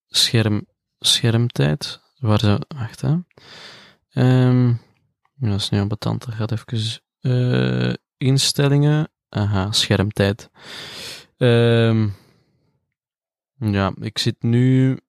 [0.07, 0.65] scherm,
[0.99, 2.01] schermtijd.
[2.19, 2.61] Waar ze...
[2.75, 3.15] Wacht, hè.
[5.41, 6.25] Ja, dat is nu ambetant.
[6.25, 7.01] Dat gaat even...
[7.21, 9.09] eh, instellingen.
[9.29, 10.49] Aha, schermtijd.
[11.37, 12.07] Ehm,
[13.59, 14.99] ja, ik zit nu...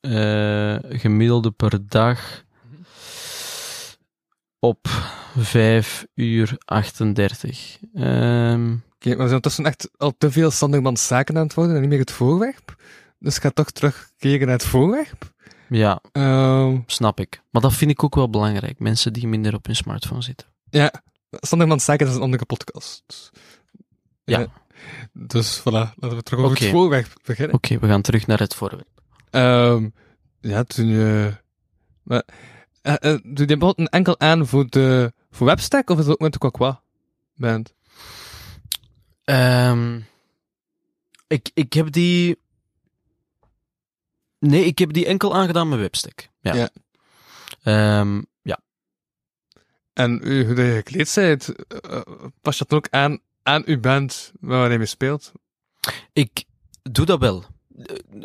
[0.00, 2.44] eh, gemiddelde per dag
[4.58, 4.86] op
[5.36, 7.78] 5 uur 38.
[7.94, 11.74] Ehm, Oké, maar we zijn ondertussen echt al te veel Sandermans zaken aan het worden
[11.74, 12.76] en niet meer het voorwerp.
[13.18, 15.34] Dus ik ga toch terugkeren naar het voorwerp.
[15.68, 17.42] Ja, Ehm snap ik.
[17.50, 18.78] Maar dat vind ik ook wel belangrijk.
[18.78, 20.46] Mensen die minder op hun smartphone zitten.
[20.70, 20.92] ja,
[21.30, 23.02] Sandermans zaken is een andere podcast.
[23.06, 23.30] Dus,
[24.24, 24.40] Ja.
[24.40, 24.46] eh,
[25.12, 25.64] dus voilà,
[25.96, 27.54] laten we terug over het voorwerp beginnen.
[27.56, 28.88] Oké, we gaan terug naar het voorwerp.
[29.30, 29.88] Ehm,
[30.40, 31.32] ja, toen je...
[32.02, 32.22] Maar,
[32.82, 36.20] eh, eh, doe je bijvoorbeeld enkel aan voor de voor Webstack of is het ook
[36.20, 36.80] met de Quaqua
[37.34, 37.74] band?
[39.24, 40.00] Ehm,
[41.26, 42.38] ik, ik heb die...
[44.38, 46.28] Nee, ik heb die enkel aangedaan met Webstack.
[46.40, 46.54] Ja.
[46.54, 46.70] Ja.
[47.62, 48.60] Ehm, ja.
[49.92, 52.00] En u, hoe dat je gekleed bent, eh,
[52.40, 55.32] pas je dat ook aan, aan uw band waar je mee speelt?
[56.12, 56.44] Ik
[56.82, 57.44] doe dat wel.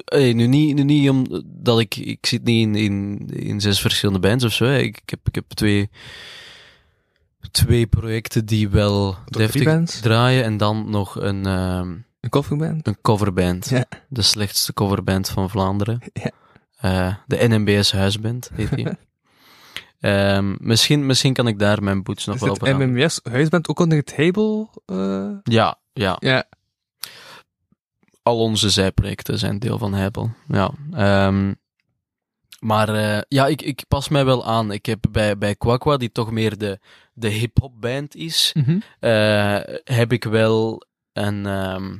[0.05, 1.95] Eh, eh, nu niet, nu niet omdat ik...
[1.95, 4.65] Ik zit niet in, in, in zes verschillende bands of zo.
[4.65, 5.89] Ik, ik, heb, ik heb twee...
[7.51, 10.43] Twee projecten die wel deftig draaien.
[10.43, 11.45] En dan nog een...
[11.45, 12.87] ehm, Een coverband?
[12.87, 13.69] Een coverband.
[13.69, 13.85] Ja.
[14.09, 15.99] De slechtste coverband van Vlaanderen.
[16.13, 16.31] Ja.
[16.77, 18.87] Eh, de NMBS Huisband heet die.
[19.99, 22.89] Ehm, misschien, misschien kan ik daar mijn boots nog Is wel op aan.
[22.91, 24.69] MMS huisband ook onder het label?
[24.85, 25.29] eh?
[25.43, 26.15] Ja, ja.
[26.19, 26.43] Ja.
[28.23, 30.31] Al onze zijprojecten zijn deel van Heibel.
[30.47, 30.71] Ja.
[30.91, 31.53] Ehm,
[32.59, 34.71] maar eh, ja, ik, ik pas mij wel aan.
[34.71, 36.79] Ik heb bij, bij Quaqua, die toch meer de,
[37.13, 38.55] de hip-hop band is,
[38.99, 41.45] eh, heb ik wel een.
[41.45, 41.97] ehm,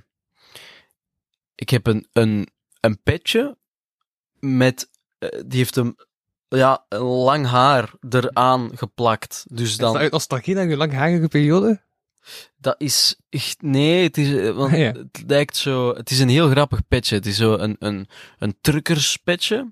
[1.62, 2.48] ik heb een, een,
[2.80, 3.58] een petje
[4.40, 4.90] met.
[5.20, 5.98] eh, die heeft een.
[6.48, 9.46] Ja, een lang haar eraan geplakt.
[9.50, 10.08] Dus Is dat dan.
[10.10, 11.82] nostalgie naar je langharige periode?
[12.58, 14.92] Dat is echt, nee, het is, eh, want Ah, ja.
[14.92, 17.16] het lijkt zo, het is een heel grappig petje.
[17.16, 18.08] Het is zo een, een,
[18.40, 19.72] een truckerspetje.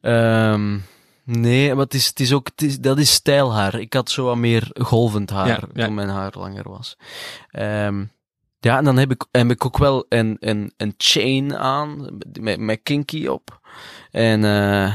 [0.00, 0.78] Ehm
[1.24, 3.80] nee, maar het is, het is ook, het is, dat is stijlhaar.
[3.80, 5.84] Ik had zo wat meer golvend haar Ja, ja.
[5.84, 6.96] toen mijn haar langer was.
[7.50, 8.04] Ehm
[8.60, 12.58] ja, en dan heb ik, heb ik ook wel een, een, een chain aan, met,
[12.58, 13.60] met kinky op.
[14.10, 14.94] En, eh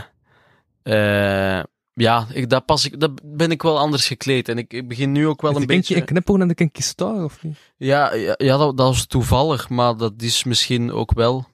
[0.83, 4.49] eh ja, ik, dat, pas ik, dat ben ik wel anders gekleed.
[4.49, 5.95] En ik, ik begin nu ook wel Is een beetje...
[5.95, 7.57] een knipoog en de kinky star, of niet?
[7.77, 11.47] Ja, ja, ja dat, dat was toevallig, maar dat is misschien ook wel.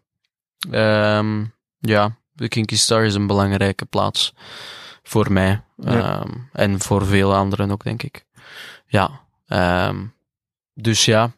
[0.69, 1.45] Ehm,
[1.79, 4.33] ja, de Kinky Star is een belangrijke plaats
[5.03, 5.63] voor mij.
[5.77, 6.19] Ja.
[6.19, 8.25] Ehm, en voor veel anderen ook, denk ik.
[8.87, 9.21] Ja.
[9.47, 10.05] ehm,
[10.73, 11.31] dus ja.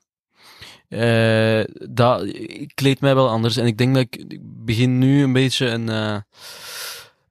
[0.94, 3.58] Eh, dat, ik kleed mij wel anders.
[3.58, 6.18] En ik denk dat ik, ik begin nu een beetje een, eh,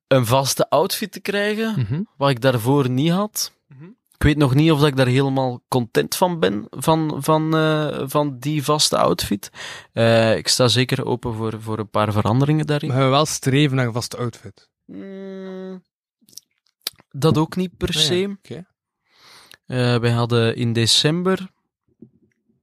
[0.06, 1.74] een vaste outfit te krijgen.
[1.78, 2.02] Mhm.
[2.16, 3.52] Wat ik daarvoor niet had.
[3.68, 3.84] Mhm.
[4.14, 8.02] Ik weet nog niet of dat ik daar helemaal content van ben, van, van, eh,
[8.04, 9.50] van die vaste outfit.
[10.36, 12.88] Ik sta zeker open voor, voor een paar veranderingen daarin.
[12.88, 14.68] Maar we wel streven naar een vaste outfit.
[14.86, 15.82] Mm,
[17.10, 18.00] dat ook niet per Ah, ja.
[18.00, 18.36] se.
[19.66, 21.50] Eh, wij hadden in december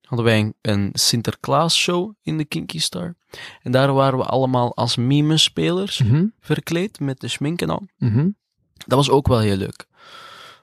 [0.09, 3.15] hadden wij een, een Sinterklaas show in de Kinky Star.
[3.61, 6.25] En daar waren we allemaal als mime-spelers Mhm.
[6.39, 7.87] verkleed met de schmink en al.
[7.97, 8.29] Mhm.
[8.73, 9.85] Dat was ook wel heel leuk.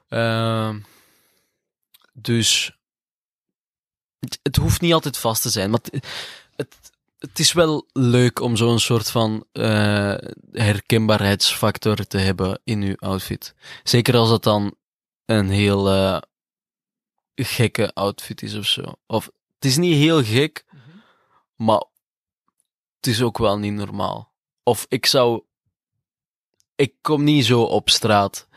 [0.07, 0.79] Ehm,
[2.13, 2.77] dus
[4.19, 6.05] het, het hoeft niet altijd vast te zijn, maar het,
[6.55, 6.75] het,
[7.19, 10.15] het is wel leuk om zo'n soort van eh,
[10.51, 13.55] herkenbaarheidsfactor te hebben in uw outfit.
[13.83, 14.75] Zeker als het dan
[15.25, 16.17] een heel eh,
[17.35, 18.83] gekke outfit is of zo.
[19.07, 19.29] Of
[19.59, 20.65] het is niet heel gek,
[21.55, 21.83] maar
[22.95, 24.31] het is ook wel niet normaal.
[24.63, 25.41] Of ik zou.
[26.75, 28.47] Ik kom niet zo op straat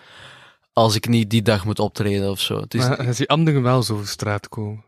[0.72, 2.60] als ik niet die dag moet optreden of zo.
[2.60, 4.84] Het is, Maar als die anderen wel zo op straat komen.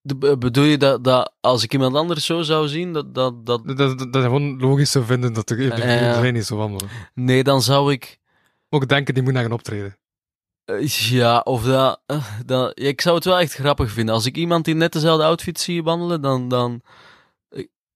[0.00, 3.46] de- be- bedoel je dat, dat als ik iemand anders zo zou zien, dat, dat,
[3.46, 3.66] dat.
[3.66, 5.56] Dat, dat, dat, dat gewoon logisch zou vinden dat ja.
[5.56, 6.90] iedereen niet zo wandelen.
[7.14, 8.18] Nee, dan zou ik.
[8.68, 9.96] Ook denken, die moet naar een optreden.
[10.88, 12.80] Ja, of dat, eh, dat.
[12.80, 14.14] Ik zou het wel echt grappig vinden.
[14.14, 16.48] Als ik iemand in net dezelfde outfit zie wandelen, dan.
[16.48, 16.82] dan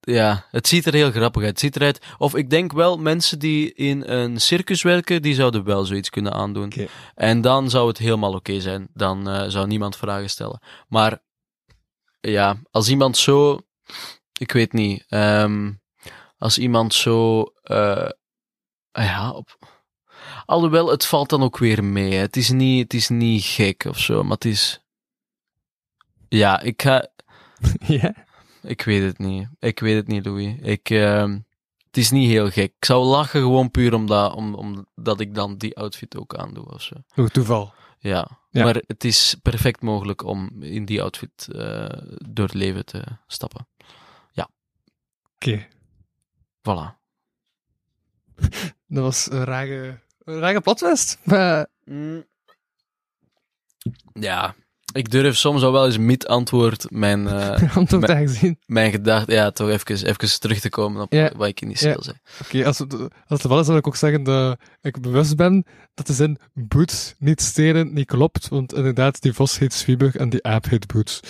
[0.00, 1.50] ja, het ziet er heel grappig uit.
[1.50, 2.00] Het ziet eruit.
[2.18, 6.32] Of ik denk wel, mensen die in een circus werken, die zouden wel zoiets kunnen
[6.32, 6.72] aandoen.
[7.14, 8.88] En dan zou het helemaal oké zijn.
[8.94, 10.60] Dan eh, zou niemand vragen stellen.
[10.88, 11.22] Maar
[12.20, 13.60] ja, als iemand zo.
[14.38, 15.04] Ik weet niet.
[15.08, 15.72] ehm,
[16.38, 17.42] als iemand zo.
[17.62, 18.08] eh,
[18.92, 19.58] ja, op.
[20.44, 22.12] Alhoewel, het valt dan ook weer mee.
[22.12, 22.18] hè.
[22.18, 24.82] Het is niet, het is niet gek of zo, maar het is.
[26.28, 27.08] Ja, ik ga.
[28.00, 28.14] ja?
[28.62, 29.48] Ik weet het niet.
[29.58, 30.54] Ik weet het niet, Louis.
[30.60, 31.38] Ik, ehm,
[31.86, 32.72] het is niet heel gek.
[32.76, 36.82] Ik zou lachen gewoon puur omdat, om, omdat ik dan die outfit ook aandoe of
[36.82, 36.94] zo.
[37.14, 37.74] Nog toeval.
[37.98, 38.40] Ja.
[38.50, 38.64] Ja.
[38.64, 41.86] maar het is perfect mogelijk om in die outfit eh,
[42.28, 43.66] door het leven te stappen.
[45.42, 45.66] Oké.
[46.62, 46.94] Voilà.
[48.86, 51.18] Dat was een rare, rare plotwist.
[51.22, 51.66] Maar
[54.12, 54.54] Ja,
[54.92, 58.58] ik durf soms al wel eens mid-antwoord mijn, eh, antwoord Maar- aangezien.
[58.66, 61.32] mijn gedachte, ja, toch even, even terug te komen op Ja.
[61.36, 62.02] wat ik initieel Ja.
[62.02, 62.16] zei.
[62.42, 62.92] Oké, als, het,
[63.26, 66.12] als het wel is, dan wil ik ook zeggen dat ik bewust ben dat de
[66.12, 68.48] zin boots niet stelen niet klopt.
[68.48, 71.20] Want inderdaad, die vos heet Zwieber en die aap heet boots.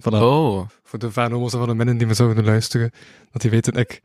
[0.00, 0.12] Voilà.
[0.20, 2.90] Oh, Voor de vanomo's en van de minnen die me zouden luisteren.
[3.30, 4.00] Dat die weten, ik,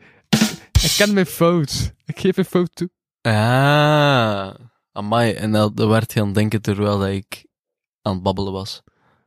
[0.81, 1.93] ik ken mijn fout.
[2.05, 2.89] Ik geef mijn fout toe.
[3.27, 4.53] Ah,
[4.91, 5.33] amai.
[5.33, 7.45] En dat, dat werd je aan het denken terwijl dat ik
[8.01, 8.81] aan het babbelen was.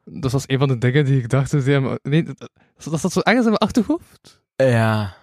[0.05, 1.51] Dat was een van de dingen die ik dacht.
[1.51, 2.51] Dus ja, maar- nee, dat,
[2.85, 4.43] dat zat zo ergens in mijn achterhoofd.
[4.57, 5.19] Ja.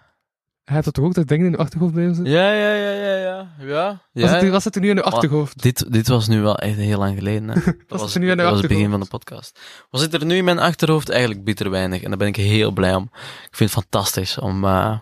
[0.63, 2.33] Hij dat toch ook dat dingen in je achterhoofd blijven zitten?
[2.33, 3.49] Ja, ja, ja, ja, ja.
[3.59, 4.37] Ja, Was, ja.
[4.37, 5.61] het, was het er nu in je Maar achterhoofd?
[5.61, 7.49] Dit, dit was nu wel echt heel lang geleden.
[7.49, 7.53] Hè.
[7.65, 9.27] Dat Was was, het er nu in je dat was het begin van achterhoofd?
[9.27, 9.59] de podcast.
[9.89, 11.09] Was het er nu in mijn achterhoofd?
[11.09, 12.01] Eigenlijk bitter weinig.
[12.01, 13.03] En daar ben ik heel blij om.
[13.49, 14.99] Ik vind het fantastisch om eh,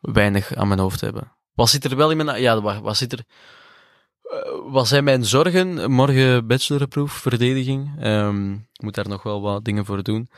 [0.00, 1.32] weinig aan mijn hoofd te hebben.
[1.54, 2.40] Wat zit er wel in mijn...
[2.40, 3.24] Ja, wat, wat zit er...
[4.22, 4.38] eh,
[4.72, 5.90] wat zijn mijn zorgen?
[5.90, 7.90] Morgen bachelorproef, verdediging.
[8.00, 10.28] Ehm, ik moet daar nog wel wat dingen voor doen.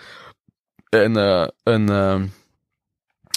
[0.88, 2.22] En eh, een, eh,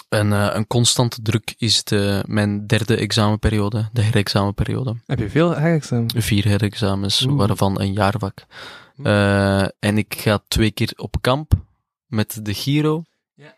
[0.09, 6.21] een, een constante druk is de, mijn derde examenperiode, de herexamenperiode Heb je veel herexamen?
[6.21, 7.37] vier herexamens, Oeh.
[7.37, 8.45] waarvan een jaarvak.
[9.79, 11.51] En ik ga twee keer op kamp
[12.05, 13.03] met de Giro.
[13.33, 13.53] Ja.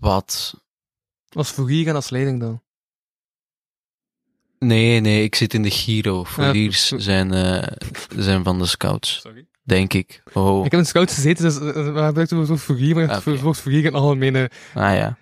[0.00, 0.54] Wat?
[1.32, 2.62] Was voor hier gaan als leiding dan?
[4.58, 6.24] Nee, nee, ik zit in de Giro.
[6.24, 6.98] Foliers Ja.
[6.98, 7.66] zijn, eh,
[8.16, 9.46] zijn van de scouts, Sorry.
[9.62, 10.22] denk ik.
[10.32, 13.26] Oh, Ik heb in scouts gezeten, dus we gebruiken het woord hier, maar Ah, het
[13.26, 13.40] oké.
[13.42, 14.50] woord in algemene...
[14.74, 15.16] ah ja.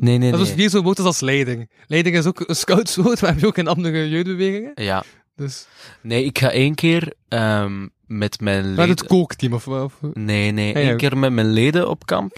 [0.00, 0.56] Nee, nee, Dat is nee.
[0.56, 1.70] hier zo woord als leiding.
[1.86, 4.72] Leiding is ook een scoutswoord, maar heb je ook in andere jeugdbewegingen.
[4.74, 5.04] Ja,
[5.36, 5.66] Dus,
[6.02, 8.88] Nee, ik ga één keer ehm, met mijn met leden...
[8.90, 9.90] het kookteam, of Oké.
[10.12, 10.88] Nee, nee, Ja, ja.
[10.88, 12.36] één keer met mijn leden op kamp.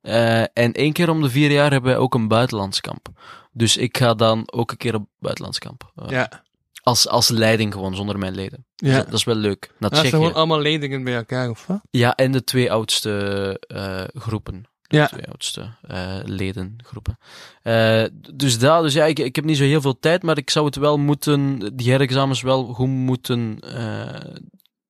[0.00, 3.08] Eh, en één keer om de vier jaar hebben wij ook een buitenlandskamp.
[3.52, 5.92] Dus ik ga dan ook een keer op buitenlandskamp.
[5.96, 6.42] Eh, Ja.
[6.82, 8.66] als, als leiding gewoon, zonder mijn leden.
[8.76, 8.96] Dus Ja.
[8.96, 9.60] dat, dat is wel leuk.
[9.78, 10.10] Dat zijn Tsjechië.
[10.10, 11.80] gewoon allemaal leidingen bij elkaar, of wat?
[11.90, 14.64] Ja, en de twee oudste eh, groepen.
[14.92, 15.06] Ja.
[15.06, 17.18] twee oudste eh, ledengroepen.
[17.62, 20.50] Eh, dus dat, dus ja, ik, ik heb niet zo heel veel tijd, maar ik
[20.50, 24.34] zou het wel moeten, die herexamens wel goed moeten, eh,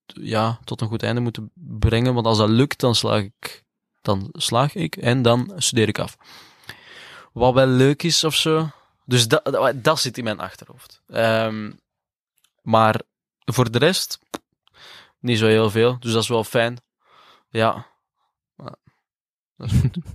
[0.05, 2.15] ja, tot een goed einde moeten brengen.
[2.15, 3.65] Want als dat lukt, dan slaag ik,
[4.01, 6.17] dan slaag ik en dan studeer ik af.
[7.33, 8.69] Wat wel leuk is of zo.
[9.05, 11.03] Dus dat, dat, dat zit in mijn achterhoofd.
[11.07, 11.73] Ehm,
[12.63, 13.01] maar
[13.45, 14.19] voor de rest,
[15.21, 15.97] niet zo heel veel.
[15.99, 16.77] Dus dat is wel fijn.
[17.51, 17.87] Ja.
[19.57, 19.97] Maar Dat is goed.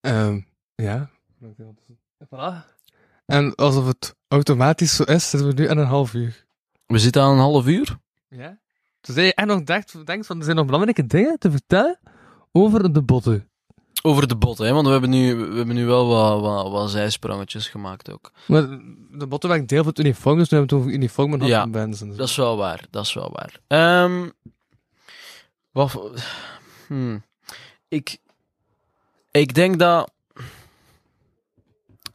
[0.00, 0.40] Ehm,
[0.74, 1.10] ja.
[2.24, 2.64] Voilà.
[3.26, 6.46] En alsof het automatisch zo is, zitten we nu aan een half uur.
[6.86, 7.98] We zitten aan een half uur.
[8.28, 8.58] Ja?
[9.00, 11.98] Dus je echt nog denkt, denkt van, er zijn nog belangrijke dingen te vertellen
[12.52, 13.48] over de botten.
[14.02, 14.72] Over de botten, hè?
[14.72, 18.32] want we hebben nu, we hebben nu wel wat, wat, wat zijsprongetjes gemaakt ook.
[18.46, 18.62] Maar
[19.10, 21.62] de botten waren deel van het uniform, dus we hebben het over uniformen gehad Ja,
[21.62, 22.16] en bands en zo.
[22.16, 23.60] Dat is wel waar, dat is wel waar.
[23.66, 24.28] Ehm
[25.70, 26.14] wat, voor-
[26.86, 27.22] hmm.
[27.94, 28.18] Ik,
[29.30, 30.12] ik denk dat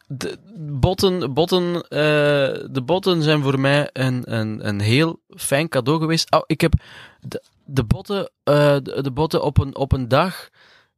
[0.07, 5.99] de botten, botten, eh, de botten zijn voor mij een, een, een heel fijn cadeau
[5.99, 6.31] geweest.
[6.31, 6.73] Oh, ik heb
[7.19, 10.49] de, de botten, eh, de, de botten op een, op een dag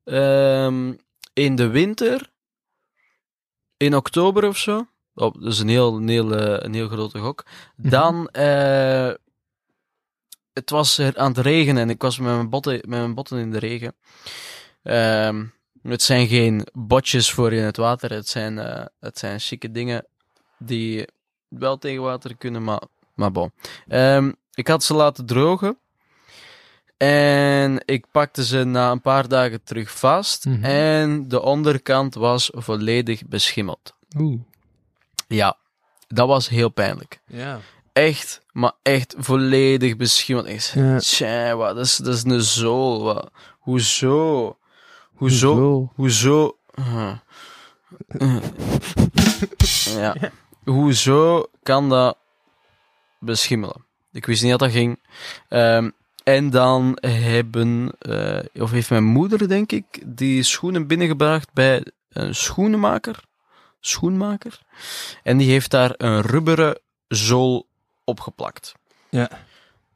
[0.03, 0.93] ehm,
[1.33, 2.31] in de winter,
[3.77, 4.87] in oktober of zo.
[5.13, 7.45] Oh, dat is een heel, een heel, eh, een heel grote gok.
[7.75, 9.11] Dan, eh,
[10.53, 13.37] het was er aan het regenen en ik was met mijn botten, met mijn botten
[13.37, 13.95] in de regen.
[14.83, 15.45] Ehm,
[15.83, 20.05] het zijn geen botjes voor in het water, het zijn, eh, het zijn chique dingen
[20.57, 21.07] die
[21.47, 22.81] wel tegen water kunnen, maar,
[23.15, 23.51] maar bon.
[23.87, 25.77] Ehm, ik had ze laten drogen.
[26.97, 30.45] En ik pakte ze na een paar dagen terug vast.
[30.45, 30.63] Mhm.
[30.63, 33.95] En de onderkant was volledig beschimmeld.
[34.17, 34.39] Oeh.
[35.27, 35.57] Ja,
[36.07, 37.21] dat was heel pijnlijk.
[37.27, 37.59] Ja.
[37.93, 40.47] Echt, maar echt volledig beschimmeld.
[40.47, 40.99] Ik zei, Ja.
[40.99, 43.03] tja, wat, dat, is, dat is een zool.
[43.03, 43.31] Wat.
[43.59, 44.57] Hoezo?
[45.21, 45.91] Hoezo?
[45.95, 46.57] Hoezo?
[46.79, 47.13] Uh.
[50.03, 50.15] ja.
[50.63, 52.17] Hoezo kan dat
[53.19, 53.85] beschimmelen?
[54.11, 54.99] Ik wist niet dat dat ging.
[55.47, 55.89] Ehm,
[56.23, 62.35] en dan hebben, eh, of heeft mijn moeder, denk ik, die schoenen binnengebracht bij een
[62.35, 63.23] schoenenmaker.
[63.79, 64.59] Schoenmaker.
[65.23, 67.67] En die heeft daar een rubberen zool
[68.03, 68.73] opgeplakt.
[69.09, 69.29] Ja.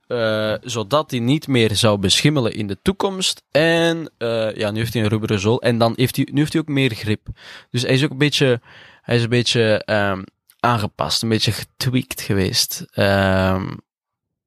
[0.08, 3.44] Eh, zodat hij niet meer zou beschimmelen in de toekomst.
[3.52, 5.62] En eh, ja, nu heeft hij een rubberen zool.
[5.62, 7.28] En dan heeft hij, nu heeft hij ook meer grip.
[7.70, 8.62] Dus hij is ook een beetje,
[9.02, 10.24] hij is een beetje ehm,
[10.60, 12.86] aangepast, een beetje getweakt geweest.
[12.91, 13.74] Ehm,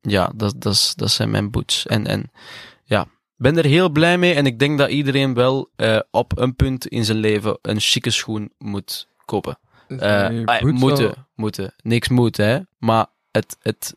[0.01, 1.87] ja, dat, dat, dat zijn mijn boots.
[1.87, 2.31] En, en
[2.85, 4.35] ja, ben er heel blij mee.
[4.35, 8.11] En ik denk dat iedereen wel eh, op een punt in zijn leven een chique
[8.11, 9.59] schoen moet kopen.
[9.99, 11.75] Ah, moet moeten, moeten.
[11.83, 12.59] Niks moet, hè.
[12.79, 13.97] Maar het, het,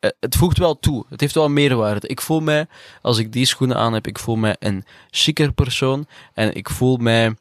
[0.00, 1.04] het voegt wel toe.
[1.08, 2.08] Het heeft wel meerwaarde.
[2.08, 2.66] Ik voel mij,
[3.02, 6.06] als ik die schoenen aan heb, ik voel mij een chiquer persoon.
[6.34, 7.36] En ik voel mij...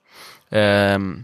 [0.49, 1.15] ehm,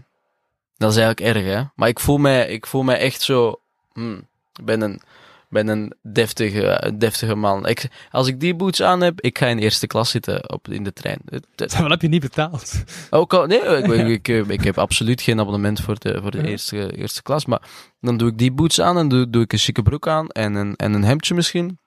[0.76, 1.62] dat is eigenlijk erg, hè.
[1.74, 3.60] Maar ik voel mij, ik voel mij echt zo...
[3.92, 4.26] hmm,
[4.58, 5.02] ik ben een,
[5.52, 7.66] ben een deftige, deftige man.
[7.66, 10.84] Ik, als ik die boots aan heb, ik ga in eerste klas zitten op, in
[10.84, 11.18] de trein.
[11.56, 12.84] Wat heb je niet betaald?
[13.10, 16.38] ook al, nee, ik, ik, ik, ik heb absoluut geen abonnement voor de, voor de
[16.38, 16.44] Ja.
[16.44, 17.46] eerste, eerste klas.
[17.46, 17.62] Maar
[18.00, 20.54] dan doe ik die boots aan en doe, doe ik een chique broek aan en
[20.54, 21.78] een, en een hemdje misschien.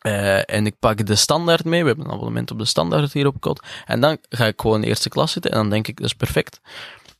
[0.00, 1.80] Eh, en ik pak de standaard mee.
[1.82, 3.66] We hebben een abonnement op de standaard hier op kot.
[3.84, 5.50] En dan ga ik gewoon in eerste klas zitten.
[5.50, 6.60] En dan denk ik, dat is perfect.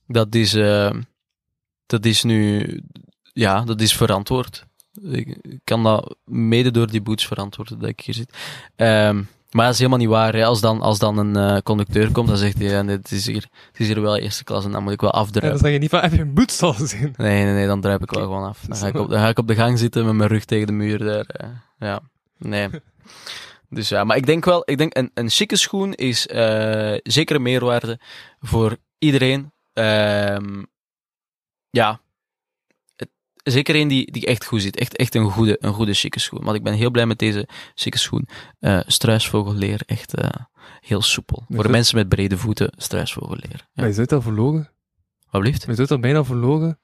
[0.06, 0.90] Dat is, eh,
[1.86, 2.66] dat is nu,
[3.32, 4.68] ja, dat is verantwoord.
[5.02, 8.36] Ik kan dat mede door die boots verantwoorden dat ik hier zit.
[8.76, 10.34] Ehm, maar dat is helemaal niet waar.
[10.34, 10.44] Hè.
[10.44, 13.26] Als, dan, als dan een eh, conducteur komt, dan zegt hij, ja, nee, het, is
[13.26, 15.50] hier, het is hier wel eerste klas en dan moet ik wel En afdruipen.
[15.52, 17.14] dan zeg je niet van, heb je een boots al gezien?
[17.16, 18.60] Nee, nee, nee, dan druip ik wel gewoon af.
[18.68, 20.66] Dan ga ik, op, dan ga ik op de gang zitten met mijn rug tegen
[20.66, 21.24] de muur daar.
[21.24, 21.48] eh.
[21.78, 22.00] ja,
[22.38, 22.68] nee.
[23.68, 27.36] Dus ja, maar ik denk wel, ik denk een, een chique schoen is eh, zeker
[27.36, 28.00] een meerwaarde
[28.40, 29.52] voor iedereen.
[29.72, 30.62] Ehm,
[31.70, 32.00] ja,
[33.42, 34.76] zeker een die, die echt goed zit.
[34.76, 36.44] Echt, echt een goede, een goede chique schoen.
[36.44, 38.28] Want ik ben heel blij met deze chique schoen.
[38.58, 40.28] Eh struisvogelleer, echt eh,
[40.80, 41.44] heel soepel.
[41.48, 43.50] Voor dat- mensen met brede voeten, struisvogelleer.
[43.56, 43.66] Ja.
[43.74, 44.70] Maar je zit al verloren.
[45.30, 45.66] Wat blieft?
[45.66, 46.78] Maar je zit al bijna verloren.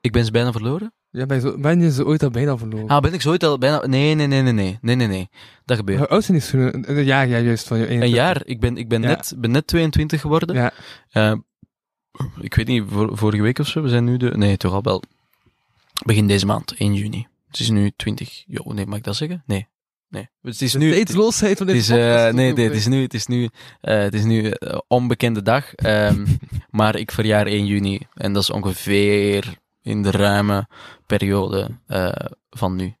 [0.00, 0.92] Ik ben ze bijna verloren?
[1.10, 2.88] Ja, ben je, zo, ben je ze ooit al bijna verloren?
[2.88, 3.86] Ah, ben ik zo ooit al bijna...
[3.86, 4.78] Nee, nee, nee, nee, nee.
[4.80, 5.28] Nee, nee, nee.
[5.64, 5.98] Dat gebeurt.
[5.98, 6.90] Hoe oud zijn die schoenen?
[6.98, 7.66] Een jaar, ja, juist.
[7.66, 8.42] Van je Een jaar.
[8.44, 9.08] Ik ben, ik ben, Ja.
[9.08, 10.54] net, ben net 22 geworden.
[10.56, 10.72] Ja.
[11.10, 11.34] Eh,
[12.40, 13.82] ik weet niet, vor- vorige week of zo.
[13.82, 14.30] We zijn nu de...
[14.36, 15.02] Nee, toch al wel.
[16.02, 17.26] Begin deze maand, 1 juni.
[17.46, 18.44] Het is nu 20.
[18.46, 19.42] Jo, nee, mag ik dat zeggen?
[19.46, 19.68] Nee.
[20.08, 20.28] Nee.
[20.42, 20.92] Het is nu.
[20.92, 23.48] tijdsloosheid van Het dit is, eh, nee, het is nu, het is nu,
[23.80, 25.74] eh, het is nu eh, onbekende dag.
[25.74, 26.26] ehm,
[26.70, 28.06] maar ik verjaar 1 juni.
[28.14, 30.68] En dat is ongeveer in de ruime
[31.06, 31.70] periode
[32.50, 32.96] van nu.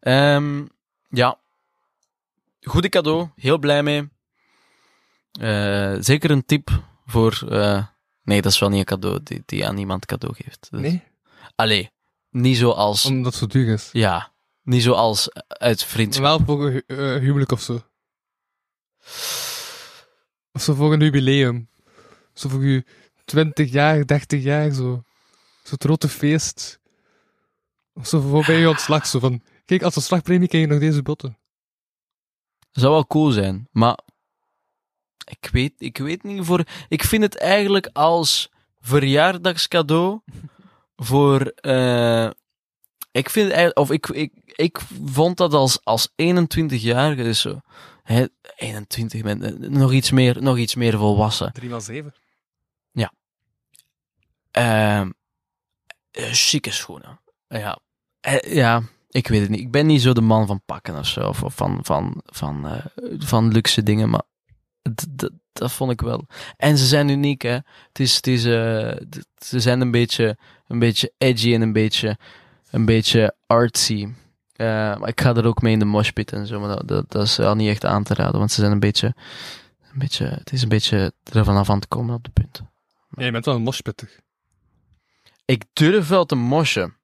[0.00, 0.64] Ehm,
[1.08, 1.38] ja.
[2.60, 3.28] Goede cadeau.
[3.36, 4.08] Heel blij mee.
[6.02, 7.38] Zeker een tip voor...
[8.22, 10.68] nee, dat is wel niet een cadeau die, die aan iemand cadeau geeft.
[10.70, 11.02] Dus- Nee,
[11.54, 11.90] Allee,
[12.32, 13.04] niet zoals...
[13.04, 13.88] omdat het zo duur is.
[13.92, 16.24] Ja, niet zoals uit vriendschap.
[16.24, 17.80] Wel voor een hu- eh, huwelijk of zo.
[20.52, 21.68] Of zo voor een jubileum.
[22.34, 22.84] Zo voor je
[23.24, 25.02] 20 jaar, 30 jaar, zo.
[25.62, 26.80] Zo'n grote feest.
[27.94, 29.42] Of zo voor bij je ontslag, zo van...
[29.64, 31.38] Kijk, als ontslagpremie krijg je nog deze botten.
[32.72, 33.98] Zou wel cool zijn, maar
[35.24, 36.64] ik weet, ik weet niet voor.
[36.88, 40.20] Ik vind het eigenlijk als verjaardagscadeau
[41.04, 41.40] voor.
[41.40, 42.30] eh,
[43.10, 47.60] ik vind eigenlijk, of ik, ik, ik vond dat als, als 21-jarige, dus zo.
[48.02, 48.26] Hè,
[48.56, 51.52] 21, met, eh, nog, iets meer, nog iets meer volwassen.
[51.52, 52.14] 3 x 7.
[54.50, 55.10] Ehm
[56.10, 57.20] eh, chique schoenen.
[57.48, 57.78] Ja.
[58.40, 59.60] Ja, ik weet het niet.
[59.60, 61.28] Ik ben niet zo de man van pakken of zo.
[61.28, 62.80] Of, van, van, van,
[63.18, 64.22] van luxe dingen, maar
[64.94, 66.26] d- d- dat vond ik wel.
[66.56, 67.50] En ze zijn uniek, hè.
[67.88, 70.38] Het is, het is, d- ze zijn een beetje,
[70.72, 72.18] een beetje edgy en een beetje,
[72.70, 74.08] een beetje artsy.
[74.52, 77.10] Eh, maar ik ga er ook mee in de moshpit en zo, maar dat, dat,
[77.10, 79.14] dat is wel niet echt aan te raden, want ze zijn een beetje,
[79.92, 82.62] een beetje, het is een beetje ervan af aan te komen op de punt.
[83.16, 84.20] Ja, je bent wel een moshpittig.
[85.44, 86.96] Ik durf wel te moshen.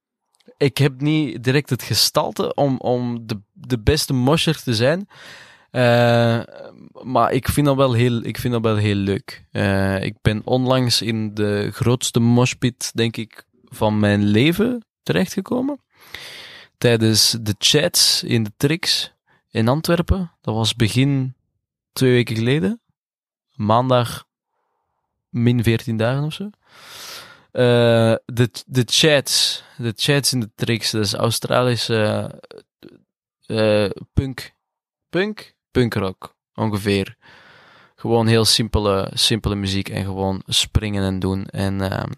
[0.57, 5.09] Ik heb niet direct het gestalte om, om de, de beste mosher te zijn.
[5.71, 6.41] Eh,
[7.03, 9.45] maar ik vind dat wel heel, ik vind dat wel heel leuk.
[9.51, 15.81] Eh, ik ben onlangs in de grootste moshpit, denk ik, van mijn leven terechtgekomen.
[16.79, 19.13] Tijdens de chats in de Trix
[19.51, 20.33] in Antwerpen.
[20.41, 21.35] Dat was begin
[21.93, 22.81] twee weken geleden.
[23.55, 24.27] Maandag
[25.29, 26.51] min 14 dagen of zo.
[27.51, 32.31] Eh, de, de chats, de chats in de tricks, dat is Australische
[33.47, 34.53] eh, punk,
[35.09, 37.17] punk, punkrock ongeveer.
[37.95, 41.47] Gewoon heel simpele, simpele muziek en gewoon springen en doen.
[41.47, 42.11] En eh,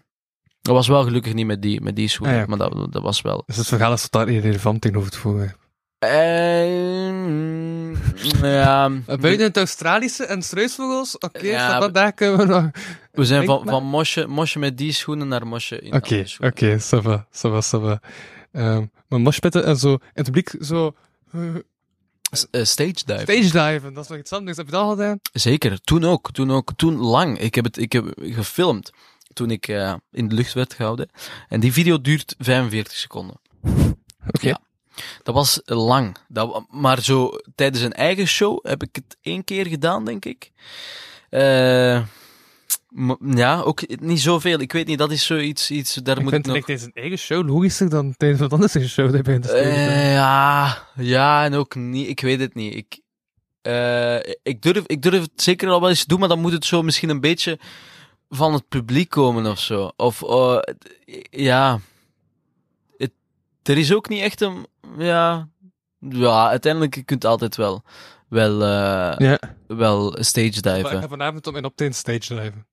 [0.61, 2.55] dat was wel gelukkig niet met die, met die schoenen, Ah, ja.
[2.55, 3.43] maar dat, dat was wel.
[3.45, 5.55] Dus het verhaal is totaal irrelevant tegenover het vorige.
[5.99, 7.95] Eh, mm,
[8.41, 12.69] ja, Uh, buiten het Australische en struisvogels, oké, Ja, ja, daar kunnen we nog...
[13.11, 16.53] we zijn van, van mosje, mosje met die schoenen naar mosje in Oké, andere schoenen.
[16.53, 17.99] oké, ça va, ça va, ça va.
[18.51, 20.95] Ehm, maar moshpitten en zo, in het publiek zo...
[21.31, 21.41] eh,
[22.51, 23.21] eh, stage dive.
[23.21, 23.41] stage
[23.73, 24.57] diven, dat is nog iets anders.
[24.57, 25.19] Heb je dat al gedaan?
[25.33, 26.31] Zeker, toen ook.
[26.31, 26.71] Toen ook.
[26.75, 27.39] Toen lang.
[27.39, 28.91] Ik heb het ik heb gefilmd
[29.33, 31.09] toen ik eh, in de lucht werd gehouden.
[31.47, 33.39] En die video duurt 45 seconden.
[34.27, 34.47] Oké.
[34.47, 34.59] Ja.
[35.23, 36.17] Dat was lang.
[36.27, 40.51] Dat, maar zo tijdens een eigen show heb ik het één keer gedaan, denk ik.
[41.29, 42.01] Eh,
[43.35, 44.59] ja, ook niet zoveel.
[44.59, 46.57] Ik weet niet, dat is zoiets, iets, daar Ik moet vind ik nog...
[46.57, 49.53] het tijdens een eigen show logischer dan tijdens wat anders een show dat je.
[49.53, 52.07] Eh, ja, ja, en ook niet.
[52.07, 52.75] Ik weet het niet.
[52.75, 52.99] Ik,
[54.43, 56.65] ik, durf, ik durf het zeker al wel eens te doen, maar dan moet het
[56.65, 57.59] zo misschien een beetje
[58.33, 59.91] van het publiek komen of zo.
[59.95, 60.59] Of, eh,
[61.29, 61.79] ja.
[62.97, 63.11] Het,
[63.63, 64.65] er is ook niet echt een,
[64.97, 65.49] ja.
[65.99, 67.83] Ja, uiteindelijk je kunt altijd wel,
[68.29, 71.01] wel, eh, ja, wel stage maar ik diven.
[71.01, 72.67] ga vanavond op mijn opteen stage diven.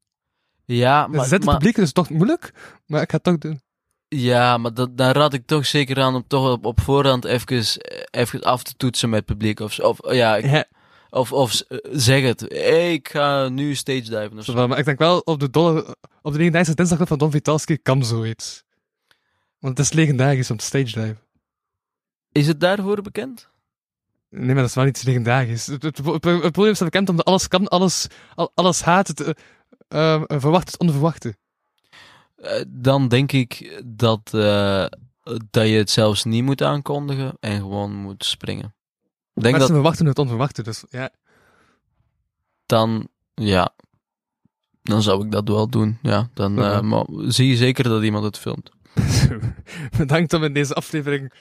[0.64, 2.52] Ja, Maar, Zet het maar, publiek, dat is toch moeilijk,
[2.86, 3.60] maar ik ga het toch doen.
[4.08, 7.64] ja, maar dat, daar raad ik toch zeker aan om toch op, op voorhand even,
[8.10, 9.60] even af te toetsen met het publiek.
[9.60, 10.64] Of, of ja, ik- Ja,
[11.10, 12.40] Of, of zeg het.
[12.40, 15.96] Hey, ik ga nu stage diven of zo maar ik denk wel op de, dolle,
[16.22, 18.64] op de legendarische dinsdag van Don Vitalski kan zoiets.
[19.58, 21.18] Want het is legendarisch om te stage diven.
[22.32, 23.48] Is het daarvoor bekend?
[24.30, 25.66] Nee, maar dat is wel iets legendarisch.
[25.66, 29.34] Het, het, het, het podium staat bekend omdat alles kan, alles, al- alles haat, het,
[29.88, 31.36] eh, verwacht het onverwachte.
[32.36, 34.30] Eh, dan denk ik dat,
[35.50, 38.74] dat je het zelfs niet moet aankondigen en gewoon moet springen.
[39.40, 41.10] Denk Mensen dat verwachten het onverwachte, dus ja.
[42.66, 43.74] dan, ja,
[44.82, 45.98] dan zou ik dat wel doen.
[46.02, 48.70] Ja, dan eh, maar zie je zeker dat iemand het filmt.
[49.98, 51.32] Bedankt om in deze aflevering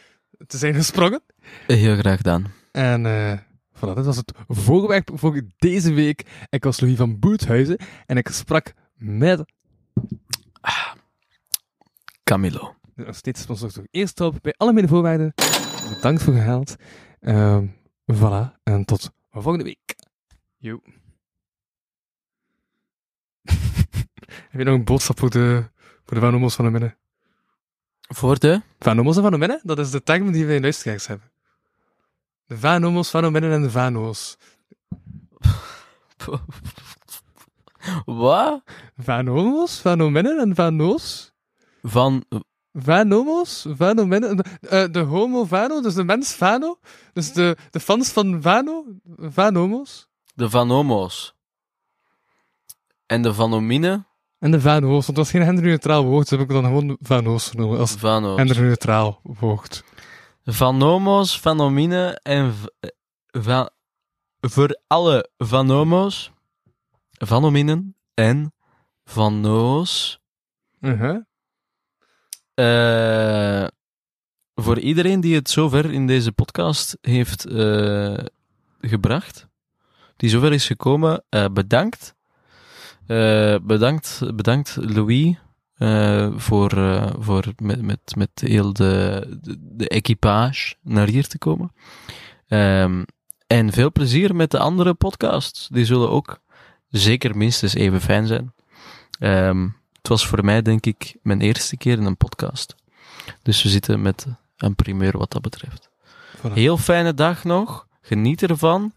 [0.47, 1.21] te zijn gesprongen.
[1.67, 2.53] Heel graag gedaan.
[2.71, 3.37] En eh
[3.75, 6.25] voilà, dat was het voorwerp voor deze week.
[6.49, 9.43] Ik was Louis van Boethuizen en ik sprak met...
[12.23, 12.75] Camilo.
[12.95, 15.33] Nog steeds sponsor door Eerst op bij alle medevoorwaarden.
[15.89, 16.75] Bedankt voor gehaald.
[17.19, 17.65] Ehm
[18.13, 19.95] voilà, en tot volgende week.
[20.57, 20.79] Yo.
[24.49, 25.69] Heb je nog een boodschap voor de,
[26.05, 26.97] voor de Vanomo's van de midden?
[28.07, 28.61] Voor de...
[28.79, 31.31] Van homos en van hominnen, dat is de term die wij in luisteraars hebben.
[32.45, 34.37] De van homos, van hominnen en de vano's.
[38.05, 38.63] Wat?
[38.97, 41.33] Van homos, van hominnen en vano's.
[41.81, 42.25] Van...
[42.79, 44.37] Van homos, van hominnen.
[44.61, 46.79] eh, de homo vano, dus de mens vano.
[47.13, 48.85] Dus de, de fans van vano,
[49.19, 50.07] van homo's.
[50.35, 51.35] De Van Homo's.
[53.05, 54.05] En de Vanomine.
[54.39, 57.49] En de vano's, want het was geen genderneutraal woord, dus heb ik dan gewoon vano's
[57.49, 58.37] genomen als Vano's.
[58.37, 59.83] genderneutraal woord.
[60.45, 62.53] Van Homo's, Vanomine en...
[62.79, 62.89] eh,
[63.31, 63.69] Van...
[64.39, 66.31] Voor alle Van Homo's,
[67.11, 68.53] Vanominen en
[69.03, 70.19] Vano's.
[70.81, 71.21] Uh-huh.
[72.57, 73.67] Eh,
[74.55, 78.17] voor iedereen die het zover in deze podcast heeft eh,
[78.81, 79.47] gebracht,
[80.15, 82.15] die zover is gekomen, eh, bedankt.
[83.61, 84.21] Bedankt.
[84.35, 85.35] Bedankt, Louis,
[86.35, 86.71] voor,
[87.19, 91.71] voor met, met, met heel de, de, de equipage naar hier te komen.
[92.47, 93.03] Ehm,
[93.47, 95.67] en veel plezier met de andere podcasts.
[95.67, 96.39] Die zullen ook
[96.89, 98.53] zeker minstens even fijn zijn.
[99.19, 99.67] Ehm,
[100.07, 102.75] het was voor mij, denk ik, mijn eerste keer in een podcast.
[103.41, 104.25] Dus we zitten met
[104.57, 105.89] een primeur wat dat betreft.
[106.37, 106.53] Voilà.
[106.53, 107.87] Heel fijne dag nog.
[108.01, 108.93] Geniet ervan.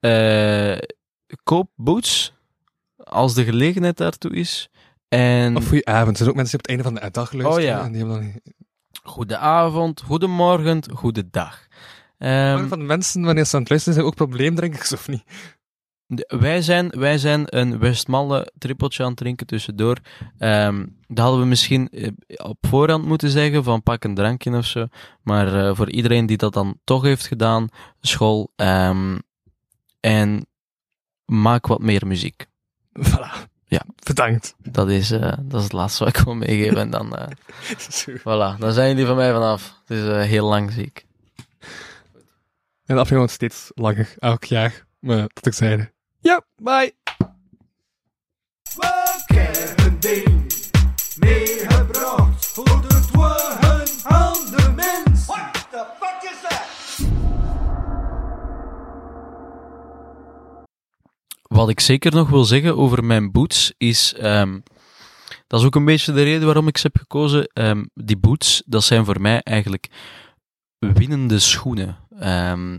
[0.00, 0.78] Eh,
[1.42, 2.34] koop boots
[2.96, 4.70] als de gelegenheid daartoe is.
[5.08, 6.10] En Of goeie avond.
[6.10, 7.58] Er zijn ook mensen die op het einde van de dag luisteren.
[7.58, 7.84] Oh ja.
[7.84, 8.54] En die hebben dan niet...
[9.02, 11.66] goede avond, goedemorgen, goede dag.
[12.18, 15.24] Ehm, van de mensen, wanneer ze aan het luisteren zijn, ook probleemdrinkers of niet?
[16.26, 19.96] Wij, zijn, wij zijn een Westmalle trippeltje aan het drinken tussendoor.
[20.38, 24.64] Ehm dat hadden we misschien eh, op voorhand moeten zeggen, van pak een drankje of
[24.66, 24.86] zo.
[25.22, 27.68] Maar eh, voor iedereen die dat dan toch heeft gedaan,
[28.00, 28.52] school.
[28.56, 29.18] ehm,
[30.00, 30.46] en
[31.24, 32.46] maak wat meer muziek.
[33.08, 33.46] Voilà.
[33.64, 33.82] Ja.
[34.04, 34.54] Bedankt.
[34.58, 36.76] Dat is, eh, dat is het laatste wat ik wil meegeven.
[36.76, 37.26] En dan, eh,
[38.24, 39.80] voilà, dan zijn jullie van mij vanaf.
[39.84, 41.06] Het is heel lang ziek.
[42.84, 44.86] En de aflevering wordt steeds langer, elk jaar.
[44.98, 45.92] Maar dat ik zeide.
[46.28, 46.92] Ja, bye.
[54.76, 55.26] Mens.
[55.26, 56.66] What the fuck is that?
[61.42, 64.14] Wat ik zeker nog wil zeggen over mijn boots is.
[64.14, 64.60] ehm,
[65.46, 67.46] dat is ook een beetje de reden waarom ik ze heb gekozen.
[67.52, 69.88] Ehm, die boots, dat zijn voor mij eigenlijk
[70.78, 71.96] winnende schoenen.
[72.18, 72.78] Ehm,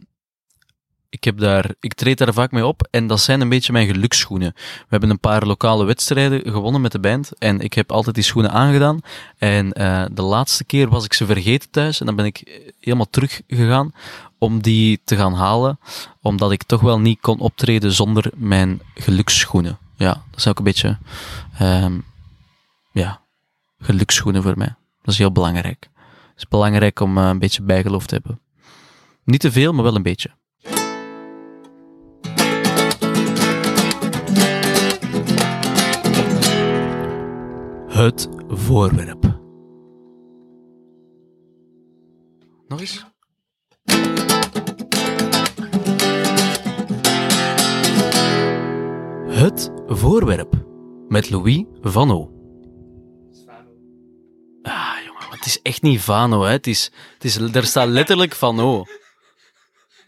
[1.09, 3.87] ik, heb daar, ik treed daar vaak mee op en dat zijn een beetje mijn
[3.87, 4.51] geluksschoenen.
[4.55, 8.23] We hebben een paar lokale wedstrijden gewonnen met de band en ik heb altijd die
[8.23, 8.99] schoenen aangedaan.
[9.37, 12.71] En eh, de laatste keer was ik ze vergeten thuis en dan ben ik eh,
[12.79, 13.93] helemaal teruggegaan
[14.37, 15.79] om die te gaan halen
[16.21, 19.77] omdat ik toch wel niet kon optreden zonder mijn geluksschoenen.
[19.95, 20.97] Ja, dat is ook een beetje,
[21.57, 21.99] ehm,
[22.91, 23.21] ja,
[23.79, 24.75] geluksschoenen voor mij.
[25.01, 25.89] Dat is heel belangrijk.
[26.29, 28.39] Het is belangrijk om eh, een beetje bijgeloof te hebben.
[29.23, 30.37] Niet te veel, maar wel een beetje.
[37.99, 39.39] Het voorwerp.
[42.67, 43.05] Nog eens?
[49.27, 50.65] Het voorwerp.
[51.07, 52.31] Met Louis van O.
[54.61, 56.51] Ah, jongen, het is echt niet Vano, hè.
[56.51, 58.83] Het is, het is, er staat letterlijk van O.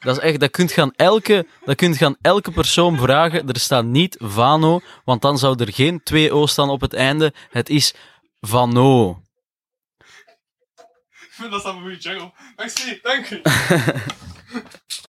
[0.02, 3.48] Dat is echt, dat kunt gaan elke, dat kunt gaan elke persoon vragen.
[3.48, 7.34] Er staat niet Vano, want dan zou er geen twee O staan op het einde.
[7.50, 7.94] Het is
[8.40, 9.22] Vano.
[11.50, 12.32] Dat is een goede jungle.
[12.56, 13.42] Merci, dank u.